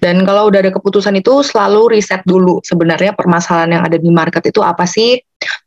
dan 0.00 0.24
kalau 0.24 0.48
udah 0.48 0.64
ada 0.64 0.72
keputusan 0.72 1.20
itu 1.20 1.44
selalu 1.44 2.00
riset 2.00 2.24
dulu 2.24 2.64
sebenarnya 2.64 3.12
permasalahan 3.12 3.80
yang 3.80 3.82
ada 3.84 4.00
di 4.00 4.08
market 4.08 4.48
itu 4.48 4.64
apa 4.64 4.88
sih? 4.88 5.20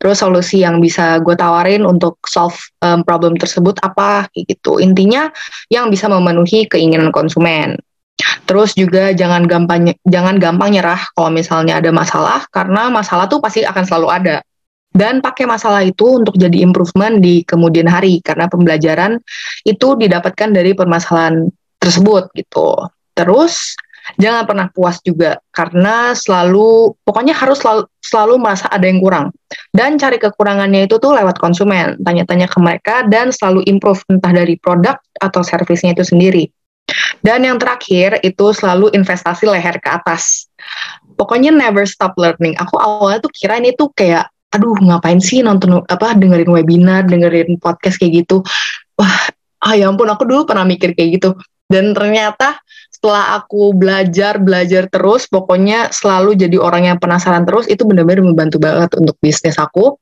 Terus 0.04 0.20
solusi 0.20 0.60
yang 0.60 0.84
bisa 0.84 1.24
gue 1.24 1.32
tawarin 1.32 1.88
untuk 1.88 2.20
solve 2.28 2.60
um, 2.84 3.08
problem 3.08 3.40
tersebut 3.40 3.80
apa 3.80 4.28
gitu. 4.36 4.84
Intinya 4.84 5.32
yang 5.72 5.88
bisa 5.88 6.12
memenuhi 6.12 6.68
keinginan 6.68 7.08
konsumen. 7.16 7.80
Terus 8.44 8.76
juga 8.76 9.16
jangan 9.16 9.48
gampang 9.48 9.96
jangan 10.04 10.36
gampang 10.44 10.76
nyerah 10.76 11.00
kalau 11.16 11.32
misalnya 11.32 11.80
ada 11.80 11.96
masalah 11.96 12.44
karena 12.52 12.92
masalah 12.92 13.32
tuh 13.32 13.40
pasti 13.40 13.64
akan 13.64 13.84
selalu 13.88 14.08
ada. 14.12 14.38
Dan 14.94 15.24
pakai 15.24 15.48
masalah 15.48 15.82
itu 15.88 16.20
untuk 16.20 16.36
jadi 16.38 16.62
improvement 16.62 17.18
di 17.18 17.42
kemudian 17.48 17.88
hari 17.88 18.20
karena 18.22 18.46
pembelajaran 18.52 19.18
itu 19.64 19.88
didapatkan 19.98 20.52
dari 20.52 20.76
permasalahan 20.76 21.48
tersebut 21.80 22.30
gitu. 22.36 22.76
Terus 23.16 23.74
jangan 24.18 24.44
pernah 24.46 24.68
puas 24.70 25.02
juga 25.02 25.42
karena 25.54 26.14
selalu 26.14 26.94
pokoknya 27.02 27.34
harus 27.34 27.62
selalu, 27.62 27.90
selalu 28.02 28.34
merasa 28.42 28.68
ada 28.70 28.86
yang 28.86 29.00
kurang. 29.02 29.34
Dan 29.74 29.98
cari 29.98 30.18
kekurangannya 30.18 30.86
itu 30.86 30.98
tuh 30.98 31.14
lewat 31.14 31.38
konsumen 31.38 31.98
tanya-tanya 32.02 32.50
ke 32.50 32.58
mereka 32.62 32.96
dan 33.06 33.30
selalu 33.34 33.66
improve 33.70 34.02
entah 34.10 34.34
dari 34.34 34.58
produk 34.58 34.98
atau 35.18 35.42
servisnya 35.42 35.94
itu 35.94 36.06
sendiri. 36.06 36.50
Dan 37.24 37.48
yang 37.48 37.58
terakhir 37.58 38.20
itu 38.22 38.52
selalu 38.52 38.92
investasi 38.92 39.48
leher 39.48 39.80
ke 39.80 39.90
atas. 39.90 40.52
Pokoknya 41.16 41.56
never 41.56 41.88
stop 41.88 42.18
learning. 42.20 42.60
Aku 42.60 42.76
awalnya 42.76 43.24
tuh 43.24 43.32
kira 43.32 43.62
ini 43.62 43.72
tuh 43.74 43.90
kayak 43.96 44.28
aduh 44.54 44.78
ngapain 44.78 45.18
sih 45.18 45.42
nonton 45.42 45.82
apa 45.90 46.14
dengerin 46.14 46.52
webinar 46.54 47.08
dengerin 47.10 47.58
podcast 47.58 47.98
kayak 47.98 48.26
gitu? 48.26 48.44
Wah 49.00 49.32
ah 49.64 49.74
ya 49.80 49.88
ampun 49.88 50.12
aku 50.12 50.28
dulu 50.28 50.44
pernah 50.44 50.68
mikir 50.68 50.92
kayak 50.94 51.22
gitu. 51.22 51.30
Dan 51.72 51.96
ternyata 51.96 52.60
setelah 53.04 53.36
aku 53.36 53.76
belajar 53.76 54.40
belajar 54.40 54.88
terus 54.88 55.28
pokoknya 55.28 55.92
selalu 55.92 56.40
jadi 56.40 56.56
orang 56.56 56.88
yang 56.88 56.98
penasaran 57.04 57.44
terus 57.44 57.68
itu 57.68 57.84
benar-benar 57.84 58.24
membantu 58.24 58.64
banget 58.64 58.96
untuk 58.96 59.20
bisnis 59.20 59.60
aku. 59.60 60.00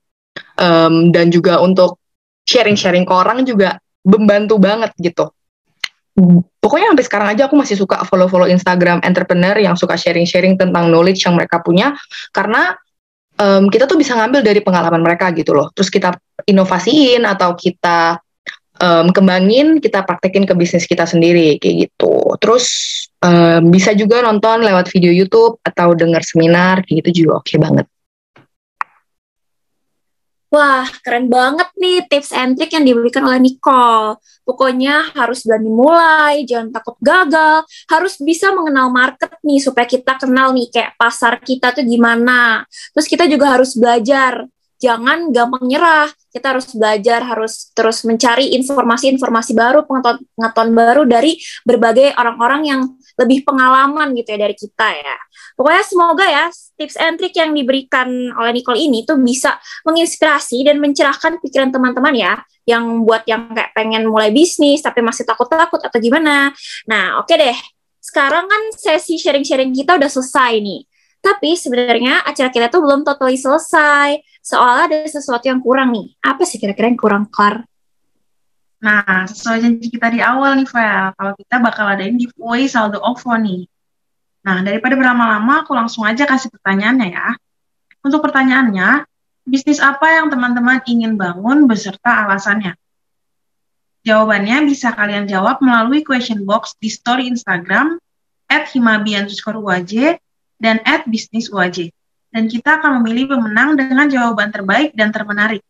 Um, 0.62 1.10
dan 1.10 1.34
juga 1.34 1.58
untuk 1.66 1.98
sharing-sharing 2.46 3.10
ke 3.10 3.10
orang 3.10 3.42
juga 3.42 3.82
membantu 4.06 4.62
banget 4.62 4.94
gitu. 5.02 5.34
Pokoknya 6.62 6.94
sampai 6.94 7.06
sekarang 7.10 7.28
aja 7.34 7.50
aku 7.50 7.58
masih 7.58 7.74
suka 7.74 8.06
follow-follow 8.06 8.46
Instagram 8.46 9.02
entrepreneur 9.02 9.58
yang 9.58 9.74
suka 9.74 9.98
sharing-sharing 9.98 10.62
tentang 10.62 10.94
knowledge 10.94 11.26
yang 11.26 11.34
mereka 11.34 11.58
punya 11.66 11.98
karena 12.30 12.78
um, 13.42 13.66
kita 13.66 13.90
tuh 13.90 13.98
bisa 13.98 14.14
ngambil 14.14 14.46
dari 14.46 14.62
pengalaman 14.62 15.02
mereka 15.02 15.34
gitu 15.34 15.58
loh. 15.58 15.74
Terus 15.74 15.90
kita 15.90 16.14
inovasiin 16.46 17.26
atau 17.26 17.58
kita 17.58 18.22
um, 18.82 19.14
kembangin 19.14 19.78
kita 19.78 20.02
praktekin 20.02 20.50
ke 20.50 20.58
bisnis 20.58 20.90
kita 20.90 21.06
sendiri 21.06 21.62
kayak 21.62 21.88
gitu 21.88 22.36
terus 22.42 22.66
um, 23.22 23.70
bisa 23.70 23.94
juga 23.94 24.26
nonton 24.26 24.66
lewat 24.66 24.90
video 24.90 25.14
YouTube 25.14 25.62
atau 25.62 25.94
dengar 25.94 26.26
seminar 26.26 26.82
kayak 26.84 27.06
gitu 27.06 27.24
juga 27.24 27.40
oke 27.40 27.48
okay 27.48 27.58
banget 27.62 27.86
Wah, 30.52 30.84
keren 31.00 31.32
banget 31.32 31.72
nih 31.80 32.04
tips 32.12 32.36
and 32.36 32.60
trick 32.60 32.76
yang 32.76 32.84
diberikan 32.84 33.24
oleh 33.24 33.40
Nicole. 33.40 34.20
Pokoknya 34.44 35.08
harus 35.16 35.48
berani 35.48 35.72
mulai, 35.72 36.44
jangan 36.44 36.76
takut 36.76 37.00
gagal, 37.00 37.64
harus 37.88 38.20
bisa 38.20 38.52
mengenal 38.52 38.92
market 38.92 39.32
nih 39.48 39.64
supaya 39.64 39.88
kita 39.88 40.20
kenal 40.20 40.52
nih 40.52 40.68
kayak 40.68 41.00
pasar 41.00 41.40
kita 41.40 41.72
tuh 41.72 41.88
gimana. 41.88 42.68
Terus 42.92 43.08
kita 43.08 43.32
juga 43.32 43.56
harus 43.56 43.80
belajar 43.80 44.44
jangan 44.76 45.32
gampang 45.32 45.72
nyerah. 45.72 46.12
Kita 46.32 46.56
harus 46.56 46.72
belajar, 46.72 47.20
harus 47.28 47.70
terus 47.76 48.08
mencari 48.08 48.56
informasi-informasi 48.56 49.52
baru, 49.52 49.84
pengetahuan-pengetahuan 49.84 50.72
baru 50.72 51.04
dari 51.04 51.36
berbagai 51.68 52.16
orang-orang 52.16 52.62
yang 52.64 52.82
lebih 53.20 53.44
pengalaman 53.44 54.16
gitu 54.16 54.32
ya 54.32 54.40
dari 54.40 54.56
kita 54.56 54.88
ya. 54.96 55.18
Pokoknya 55.60 55.84
semoga 55.84 56.26
ya 56.26 56.46
tips 56.80 56.96
and 56.98 57.20
trick 57.20 57.36
yang 57.36 57.52
diberikan 57.52 58.08
oleh 58.34 58.52
Nicole 58.56 58.80
ini 58.80 59.04
tuh 59.04 59.20
bisa 59.20 59.60
menginspirasi 59.86 60.64
dan 60.66 60.80
mencerahkan 60.80 61.38
pikiran 61.44 61.70
teman-teman 61.70 62.16
ya 62.16 62.34
yang 62.66 63.04
buat 63.04 63.28
yang 63.28 63.52
kayak 63.52 63.76
pengen 63.76 64.08
mulai 64.08 64.32
bisnis 64.32 64.82
tapi 64.82 65.04
masih 65.04 65.28
takut-takut 65.28 65.82
atau 65.84 65.98
gimana. 66.00 66.56
Nah, 66.88 67.20
oke 67.22 67.30
okay 67.30 67.38
deh. 67.38 67.58
Sekarang 68.02 68.50
kan 68.50 68.62
sesi 68.74 69.22
sharing-sharing 69.22 69.76
kita 69.76 70.00
udah 70.00 70.10
selesai 70.10 70.58
nih. 70.58 70.82
Tapi 71.22 71.54
sebenarnya 71.54 72.26
acara 72.26 72.50
kita 72.50 72.68
tuh 72.74 72.82
belum 72.82 73.06
totally 73.06 73.38
selesai. 73.38 74.26
Soalnya 74.42 74.90
ada 74.90 74.98
sesuatu 75.06 75.46
yang 75.46 75.62
kurang 75.62 75.94
nih. 75.94 76.18
Apa 76.18 76.42
sih 76.50 76.58
kira-kira 76.58 76.90
yang 76.90 76.98
kurang, 76.98 77.30
Klar? 77.30 77.62
Nah, 78.82 79.30
sesuai 79.30 79.62
janji 79.62 79.94
kita 79.94 80.10
di 80.10 80.26
awal 80.26 80.58
nih, 80.58 80.66
Vel. 80.66 81.14
Kalau 81.14 81.34
kita 81.38 81.56
bakal 81.62 81.86
adain 81.86 82.18
giveaway 82.18 82.66
saldo 82.66 82.98
OVO 82.98 83.38
nih. 83.38 83.70
Nah, 84.42 84.66
daripada 84.66 84.98
berlama-lama, 84.98 85.62
aku 85.62 85.78
langsung 85.78 86.02
aja 86.02 86.26
kasih 86.26 86.50
pertanyaannya 86.50 87.14
ya. 87.14 87.38
Untuk 88.02 88.26
pertanyaannya, 88.26 89.06
bisnis 89.46 89.78
apa 89.78 90.18
yang 90.18 90.34
teman-teman 90.34 90.82
ingin 90.90 91.14
bangun 91.14 91.70
beserta 91.70 92.26
alasannya? 92.26 92.74
Jawabannya 94.02 94.66
bisa 94.66 94.98
kalian 94.98 95.30
jawab 95.30 95.62
melalui 95.62 96.02
question 96.02 96.42
box 96.42 96.74
di 96.82 96.90
story 96.90 97.30
Instagram 97.30 98.02
at 98.50 98.66
dan 100.62 100.78
at 100.86 101.10
bisnis 101.10 101.50
UAJ. 101.50 101.90
Dan 102.30 102.48
kita 102.48 102.80
akan 102.80 103.02
memilih 103.02 103.36
pemenang 103.36 103.76
dengan 103.76 104.08
jawaban 104.08 104.54
terbaik 104.54 104.94
dan 104.94 105.10
termenarik. 105.10 105.66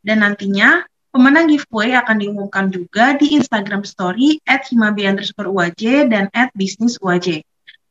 Dan 0.00 0.22
nantinya, 0.22 0.86
pemenang 1.10 1.50
giveaway 1.50 1.98
akan 1.98 2.16
diumumkan 2.22 2.70
juga 2.70 3.18
di 3.18 3.34
Instagram 3.34 3.82
story 3.82 4.38
at 4.46 4.64
himabi 4.70 5.04
underscore 5.04 5.50
UAJ 5.50 6.08
dan 6.08 6.30
at 6.30 6.54
bisnis 6.54 6.96
UAJ. 7.02 7.42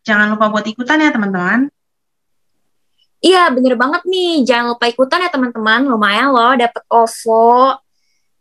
Jangan 0.08 0.34
lupa 0.34 0.50
buat 0.50 0.65
ikutan 0.65 1.04
ya 1.04 1.12
teman-teman. 1.12 1.70
Iya, 3.22 3.50
bener 3.54 3.74
banget 3.74 4.06
nih. 4.06 4.46
Jangan 4.46 4.78
lupa 4.78 4.86
ikutan 4.89 5.26
ya 5.26 5.30
teman-teman. 5.30 5.86
Lumayan 5.86 6.30
loh 6.34 6.54
dapet 6.54 6.82
OVO 6.88 7.78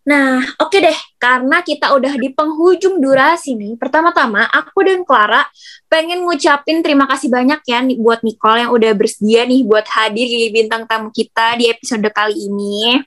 Nah, 0.05 0.45
oke 0.61 0.69
okay 0.69 0.85
deh, 0.85 0.99
karena 1.17 1.65
kita 1.65 1.97
udah 1.97 2.13
di 2.21 2.29
penghujung 2.29 3.01
durasi 3.01 3.57
nih. 3.57 3.81
Pertama-tama, 3.81 4.45
aku 4.53 4.85
dan 4.85 5.01
Clara 5.01 5.49
pengen 5.89 6.29
ngucapin 6.29 6.85
terima 6.85 7.09
kasih 7.09 7.33
banyak 7.33 7.65
ya 7.65 7.81
nih 7.81 7.97
buat 7.97 8.21
Nicole 8.21 8.69
yang 8.69 8.73
udah 8.77 8.93
bersedia 8.93 9.49
nih 9.49 9.65
buat 9.65 9.89
hadir 9.89 10.29
di 10.29 10.53
bintang 10.53 10.85
tamu 10.85 11.09
kita 11.09 11.57
di 11.57 11.73
episode 11.73 12.05
kali 12.13 12.37
ini. 12.37 13.01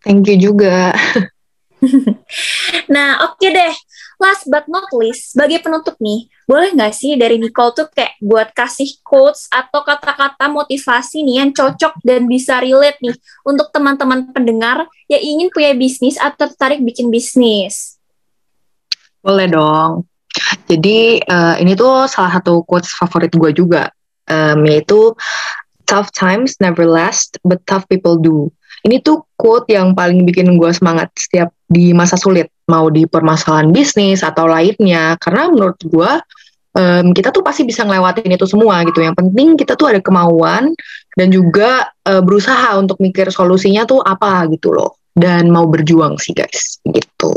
Thank 0.00 0.32
you 0.32 0.40
juga. 0.40 0.96
nah, 2.94 3.20
oke 3.28 3.36
okay 3.36 3.50
deh 3.52 3.74
last 4.22 4.46
but 4.46 4.70
not 4.70 4.86
least, 4.94 5.34
sebagai 5.34 5.58
penutup 5.58 5.98
nih, 5.98 6.30
boleh 6.46 6.70
nggak 6.70 6.94
sih 6.94 7.18
dari 7.18 7.42
Nicole 7.42 7.74
tuh 7.74 7.90
kayak 7.90 8.14
buat 8.22 8.54
kasih 8.54 9.02
quotes 9.02 9.50
atau 9.50 9.82
kata-kata 9.82 10.46
motivasi 10.46 11.26
nih 11.26 11.42
yang 11.42 11.50
cocok 11.50 11.98
dan 12.06 12.30
bisa 12.30 12.62
relate 12.62 13.02
nih 13.02 13.18
untuk 13.42 13.74
teman-teman 13.74 14.30
pendengar 14.30 14.86
yang 15.10 15.18
ingin 15.18 15.50
punya 15.50 15.74
bisnis 15.74 16.14
atau 16.14 16.46
tertarik 16.46 16.78
bikin 16.86 17.10
bisnis? 17.10 17.98
Boleh 19.18 19.50
dong. 19.50 20.06
Jadi 20.70 21.20
uh, 21.26 21.58
ini 21.60 21.74
tuh 21.74 22.06
salah 22.06 22.38
satu 22.38 22.62
quotes 22.64 22.94
favorit 22.94 23.34
gue 23.34 23.50
juga, 23.52 23.90
um, 24.30 24.64
yaitu 24.64 25.12
tough 25.84 26.08
times 26.14 26.56
never 26.62 26.88
last, 26.88 27.36
but 27.44 27.60
tough 27.68 27.84
people 27.90 28.16
do. 28.16 28.48
Ini 28.82 28.98
tuh 29.04 29.22
quote 29.38 29.70
yang 29.70 29.94
paling 29.94 30.26
bikin 30.26 30.58
gue 30.58 30.70
semangat 30.74 31.12
setiap 31.14 31.54
di 31.70 31.94
masa 31.94 32.18
sulit, 32.18 32.50
mau 32.68 32.90
di 32.90 33.06
permasalahan 33.06 33.70
bisnis 33.70 34.22
atau 34.22 34.46
lainnya. 34.46 35.16
Karena 35.18 35.50
menurut 35.50 35.78
gue 35.82 36.10
um, 36.78 37.06
kita 37.16 37.34
tuh 37.34 37.42
pasti 37.44 37.66
bisa 37.66 37.82
ngelewatin 37.86 38.32
itu 38.32 38.46
semua 38.46 38.82
gitu. 38.86 39.02
Yang 39.02 39.16
penting 39.18 39.48
kita 39.58 39.74
tuh 39.74 39.92
ada 39.92 40.00
kemauan 40.00 40.72
dan 41.16 41.28
juga 41.28 41.90
uh, 42.08 42.22
berusaha 42.22 42.78
untuk 42.78 43.00
mikir 43.02 43.28
solusinya 43.32 43.84
tuh 43.84 44.00
apa 44.00 44.46
gitu 44.52 44.72
loh. 44.72 45.00
Dan 45.12 45.52
mau 45.52 45.68
berjuang 45.68 46.16
sih 46.16 46.32
guys, 46.32 46.80
gitu. 46.88 47.36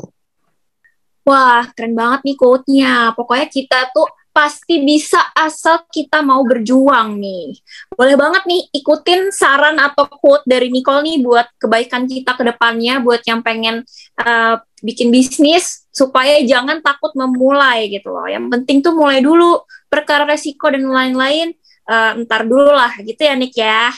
Wah, 1.27 1.67
keren 1.75 1.91
banget 1.91 2.23
nih 2.23 2.37
quote-nya. 2.39 3.11
Pokoknya 3.17 3.51
kita 3.51 3.91
tuh 3.91 4.07
pasti 4.35 4.83
bisa 4.83 5.31
asal 5.31 5.87
kita 5.87 6.19
mau 6.19 6.43
berjuang 6.43 7.15
nih. 7.15 7.55
Boleh 7.95 8.19
banget 8.19 8.43
nih 8.43 8.67
ikutin 8.83 9.31
saran 9.31 9.79
atau 9.79 10.11
quote 10.11 10.43
dari 10.43 10.67
Nicole 10.67 11.07
nih 11.07 11.23
buat 11.23 11.47
kebaikan 11.55 12.03
kita 12.03 12.35
ke 12.35 12.43
depannya, 12.43 12.99
buat 12.99 13.23
yang 13.23 13.39
pengen 13.39 13.87
uh, 14.19 14.59
bikin 14.83 15.07
bisnis 15.07 15.87
supaya 15.95 16.43
jangan 16.43 16.83
takut 16.83 17.15
memulai 17.15 17.87
gitu 17.87 18.11
loh. 18.11 18.27
Yang 18.27 18.51
penting 18.51 18.77
tuh 18.83 18.91
mulai 18.91 19.23
dulu, 19.23 19.63
perkara 19.87 20.27
resiko 20.27 20.67
dan 20.67 20.83
lain-lain 20.83 21.55
uh, 21.87 22.19
ntar 22.27 22.43
dulu 22.43 22.75
lah 22.75 22.91
gitu 22.99 23.23
ya 23.23 23.39
Nick 23.39 23.55
ya. 23.55 23.95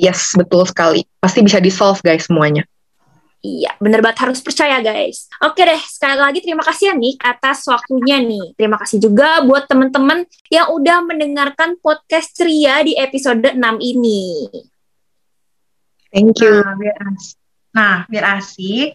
Yes, 0.00 0.32
betul 0.32 0.64
sekali. 0.64 1.04
Pasti 1.20 1.44
bisa 1.44 1.60
di-solve 1.60 2.00
guys 2.00 2.24
semuanya. 2.24 2.64
Iya, 3.42 3.74
bener 3.82 3.98
banget 3.98 4.22
harus 4.22 4.38
percaya 4.38 4.78
guys. 4.78 5.26
Oke 5.42 5.66
deh, 5.66 5.82
sekali 5.90 6.14
lagi 6.14 6.38
terima 6.38 6.62
kasih 6.62 6.90
ya 6.90 6.94
Nick 6.94 7.18
atas 7.26 7.66
waktunya 7.66 8.22
nih. 8.22 8.54
Terima 8.54 8.78
kasih 8.78 9.02
juga 9.02 9.42
buat 9.42 9.66
teman-teman 9.66 10.22
yang 10.46 10.70
udah 10.70 11.02
mendengarkan 11.02 11.74
podcast 11.82 12.38
Ceria 12.38 12.86
di 12.86 12.94
episode 12.94 13.42
6 13.42 13.58
ini. 13.82 14.46
Thank 16.14 16.38
you. 16.38 16.62
Nah, 16.62 16.78
biar 16.78 16.96
asik, 17.02 17.36
nah, 17.74 17.96
biar 18.06 18.24
asik, 18.38 18.88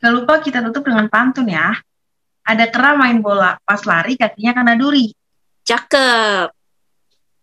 gak 0.00 0.12
lupa 0.16 0.40
kita 0.40 0.64
tutup 0.64 0.88
dengan 0.88 1.04
pantun 1.12 1.52
ya. 1.52 1.76
Ada 2.40 2.72
kera 2.72 2.96
main 2.96 3.20
bola, 3.20 3.60
pas 3.68 3.84
lari 3.84 4.16
kakinya 4.16 4.56
kena 4.56 4.80
duri. 4.80 5.12
Cakep. 5.60 6.48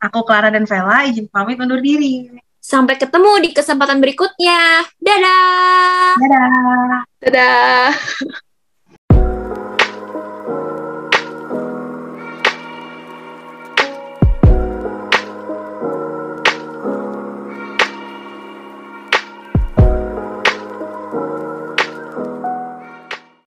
Aku 0.10 0.26
Clara 0.26 0.50
dan 0.50 0.66
Vela 0.66 1.06
izin 1.06 1.30
pamit 1.30 1.62
undur 1.62 1.78
diri. 1.78 2.34
Sampai 2.62 2.94
ketemu 3.02 3.42
di 3.42 3.50
kesempatan 3.58 3.98
berikutnya. 3.98 4.86
Dadah. 5.02 6.14
Dadah. 6.22 7.02
Dadah. 7.26 7.90